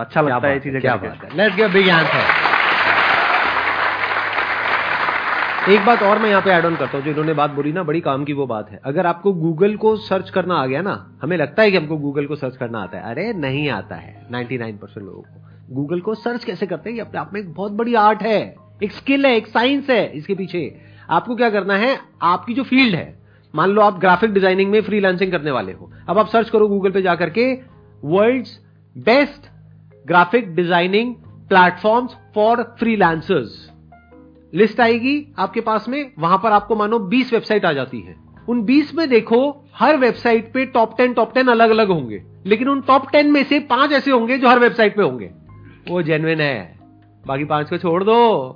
अच्छा 0.00 0.20
लगता 0.20 0.48
है 0.48 0.54
ये 0.54 0.60
चीज़ें 0.60 0.80
क्या 0.80 0.96
बात 0.96 1.24
है 1.24 1.36
लेट्स 1.36 1.56
गिव 1.56 1.72
बिग 1.72 1.90
आंसर 1.90 2.48
एक 5.68 5.86
बात 5.86 6.02
और 6.02 6.18
मैं 6.18 6.30
यहाँ 6.30 6.42
पे 6.42 6.50
एड 6.50 6.64
ऑन 6.64 6.76
करता 6.76 6.96
हूँ, 6.96 7.04
जो 7.04 7.10
इन्होंने 7.10 7.32
बात 7.34 7.50
बोली 7.50 7.72
ना, 7.72 7.82
बड़ी 7.82 8.00
काम 8.00 8.24
की 8.24 8.32
वो 8.32 8.46
बात 8.46 8.70
है। 8.70 8.80
अगर 8.84 9.06
आपको 9.06 9.32
गूगल 9.32 9.76
को 9.76 9.96
सर्च 9.96 10.30
करना 10.30 10.54
आ 10.54 10.66
गया 10.66 10.82
ना, 10.82 11.18
हमें 11.22 11.36
लगता 11.36 11.62
है 11.62 11.70
कि 11.70 11.76
हमको 11.76 11.96
गूगल 11.96 12.26
को 12.26 12.36
सर्च 12.36 12.56
करना 12.56 12.78
आता 12.78 12.98
है। 12.98 13.10
अरे, 13.10 13.32
नहीं 13.32 13.68
आता 13.70 13.94
है 13.94 14.26
99 14.32 14.78
परसेंट 14.78 15.06
लोगों 15.06 15.22
को। 15.22 15.74
गूगल 15.74 16.00
को 16.00 16.14
सर्च 16.14 16.44
कैसे 16.44 16.66
करते 16.66 16.90
हैं? 16.90 16.96
ये 16.96 17.02
अपने 17.02 17.20
आप 17.20 17.30
में 17.34 17.40
एक 17.40 17.54
बहुत 17.54 17.72
बड़ी 17.72 17.94
आर्ट 17.94 18.22
है, 18.22 18.56
एक 18.82 18.92
स्किल 18.92 19.26
है, 19.26 19.36
एक 19.36 19.46
साइंस 19.46 19.90
है 19.90 20.12
इसके 20.12 20.34
पीछे। 20.34 20.80
आपको 21.10 21.36
क्या 21.36 21.50
करना 21.50 21.76
है? 21.76 21.98
आपकी 22.22 22.54
जो 22.54 22.62
फ़ील्ड 22.62 22.94
है, 22.94 23.18
मान 23.54 23.70
लो 23.70 23.82
आप 23.82 23.98
ग्राफिक 23.98 24.30
डिज़ाइनिंग 24.30 24.70
में 24.70 24.80
फ्रीलांसिंग 24.80 25.32
करने 25.32 25.50
वाले 25.50 25.72
हो। 25.72 25.92
अब 26.08 26.18
आप 26.18 26.28
सर्च 26.28 26.50
करो 26.50 26.68
गूगल 26.68 26.90
पे 26.90 27.02
जाकर 27.02 27.30
के 27.30 27.52
world 28.04 28.46
best 28.96 29.50
graphic 30.06 30.54
designing 30.54 31.14
platforms 31.48 32.16
for 32.34 32.62
freelancers 32.78 33.70
list 34.54 34.80
आएगी 34.80 35.34
आपके 35.38 35.60
पास 35.60 35.88
में, 35.88 36.12
वहाँ 36.18 36.40
पर 36.42 36.52
आपको 36.52 36.76
मानो 36.76 36.98
20 36.98 37.32
वेबसाइट 37.32 37.64
आ 37.64 37.72
जाती 37.72 38.00
है। 38.00 38.16
उन 38.48 38.62
20 38.62 38.94
में 38.94 39.08
देखो, 39.08 39.64
हर 39.74 39.96
वेबसाइट 39.96 40.52
पे 40.52 40.66
टॉप 40.66 40.96
10 41.00 41.14
टॉप 41.14 41.34
10 41.34 41.48
अलग 41.48 41.70
अलग 41.70 41.88
होंगे। 41.88 42.22
लेकिन 42.46 42.68
उन 42.68 42.80
टॉप 42.80 43.06
10 43.12 43.24
में 43.24 43.44
से 43.44 43.60
पाँच 43.60 43.92
ऐसे 43.92 44.10
होंगे 44.10 44.38
जो 44.38 44.48
हर 44.48 44.58
वेबसाइट 44.58 44.96
पे 44.96 45.02
होंगे। 45.02 45.30
वो 45.88 46.02
जेनविन 46.02 46.40
है। 46.40 46.78
बाकी 47.26 47.44
पाँच 47.44 47.70
को 47.70 47.78
छोड़ 47.78 48.04
दो। 48.04 48.48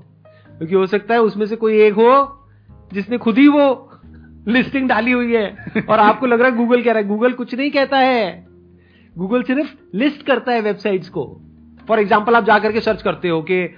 क्योंकि 0.59 0.75
हो 0.75 0.87
सकता 0.87 1.15
है 1.15 1.21
उसमें 1.21 1.47
से 1.47 1.57
कोई 1.57 1.81
एक 1.81 1.93
हो, 1.93 2.43
जिसने 2.93 3.19
खुद 3.19 3.39
ही 3.39 3.49
वो 3.49 3.91
लिस्टिंग 4.49 4.89
डाली 4.89 5.13
हुई 5.13 5.35
है। 5.35 5.57
और 5.91 5.99
आपको 5.99 6.27
लग 6.27 6.41
रहा 6.41 6.51
है 6.51 6.57
गूगल 6.57 6.83
कह 6.83 6.93
रहा 6.93 7.03
है। 7.03 7.09
गूगल 7.09 7.33
कुछ 7.33 7.55
नहीं 7.55 7.71
कहता 7.71 7.99
है। 7.99 8.47
गूगल 9.19 9.43
सिर्फ़ 9.43 9.75
लिस्ट 9.95 10.27
करता 10.27 10.53
है 10.53 10.61
वेबसाइट्स 10.61 11.09
को। 11.09 11.41
फॉर 11.89 11.99
एग्ज़ाम्पल 11.99 12.35
आप 12.35 12.45
जाकर 12.45 12.73
के 12.73 12.81
सर्च 12.81 13.03
करते 13.03 13.29
हो 13.29 13.43
कि 13.43 13.75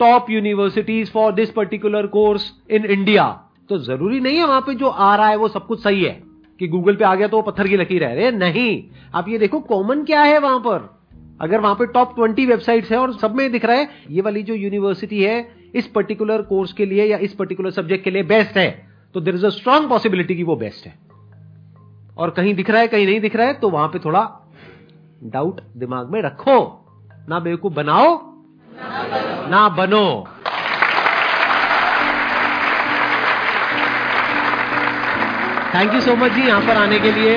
top 0.00 0.30
universities 0.30 1.12
for 1.12 1.32
this 1.32 1.50
particular 1.50 2.06
course 2.06 2.52
in 2.70 2.84
India 2.84 3.42
तो 3.68 3.78
ज़रूरी 3.78 4.20
नहीं 4.20 4.36
है 4.36 4.46
वहाँ 4.46 4.60
पे 4.60 4.74
जो 4.74 4.88
आ 4.88 5.16
रहा 5.16 5.28
है 5.28 5.36
वो 5.36 5.48
सब 5.48 5.66
कुछ 5.66 5.82
सही 5.82 6.04
है। 6.04 6.30
कि 6.58 6.68
गूगल 6.68 6.96
पे 6.96 7.04
आ 7.04 7.14
गया 7.14 7.28
तो 7.28 7.36
वो 7.36 7.42
पत्थर 7.42 7.68
की 7.68 7.76
लकीर 7.76 8.04
है। 8.04 8.36
नहीं। 8.36 8.84
आप 9.14 9.28
ये 9.28 9.38
देखो 9.38 9.60
कॉमन 9.60 10.04
क्या 10.04 10.22
है 10.22 10.38
वहाँ 10.38 10.58
पर? 10.58 11.00
अगर 11.40 11.60
वहाँ 11.60 11.74
पे 11.74 11.86
टॉप 11.86 12.14
ट्वेंटी 12.16 12.46
वेबसाइट्स 12.46 12.92
है 12.92 12.98
और 12.98 13.12
सब 13.12 13.34
में 13.34 13.52
दिख 13.52 13.64
रहा 13.64 13.76
है, 13.76 13.88
ये 14.10 14.20
वाली 14.20 14.42
जो 14.42 14.54
यूनिवर्सिटी 14.54 15.22
है, 15.22 15.54
इस 15.74 15.86
पर्टिकुलर 15.86 16.42
कोर्स 16.42 16.72
के 16.72 16.86
लिए 16.86 17.04
या 17.04 17.18
इस 17.18 17.32
पर्टिकुलर 17.34 17.70
सब्जेक्ट 17.70 18.04
के 18.04 18.10
लिए 18.10 18.22
बेस्ट 18.22 18.56
है। 18.56 18.88
तो 19.14 19.20
there 19.20 19.34
is 19.34 19.46
a 19.46 19.48
strong 19.48 19.88
possibility 19.88 20.36
की 20.36 20.42
वो 20.42 20.56
बेस्ट 20.56 20.86
है। 20.86 20.98
और 22.18 22.30
कहीं 22.30 22.54
दिख 22.54 22.70
रहा 22.70 22.80
है, 22.80 22.88
कहीं 22.88 23.06
नहीं 23.06 23.20
दिख 23.20 23.36
रहा 23.36 23.46
है 23.46 23.54
तो 23.54 23.68
वहाँ 23.68 23.88
पे 23.88 23.98
थोड़ा 23.98 24.52
डाउट 25.24 25.60
दिमाग 25.76 26.10
में 26.10 26.22
रखो। 26.22 26.86
ना 27.28 27.40
बेवकूफ़ 27.40 27.74
बनाओ। 27.74 28.29
ना 29.50 29.68
बनो। 29.78 30.06
थैंक 35.74 35.94
यू 35.94 36.00
सो 36.00 36.14
मच 36.16 36.32
जी 36.32 36.46
यहाँ 36.46 36.60
पर 36.60 36.76
आने 36.76 36.98
के 36.98 37.12
लिए। 37.12 37.36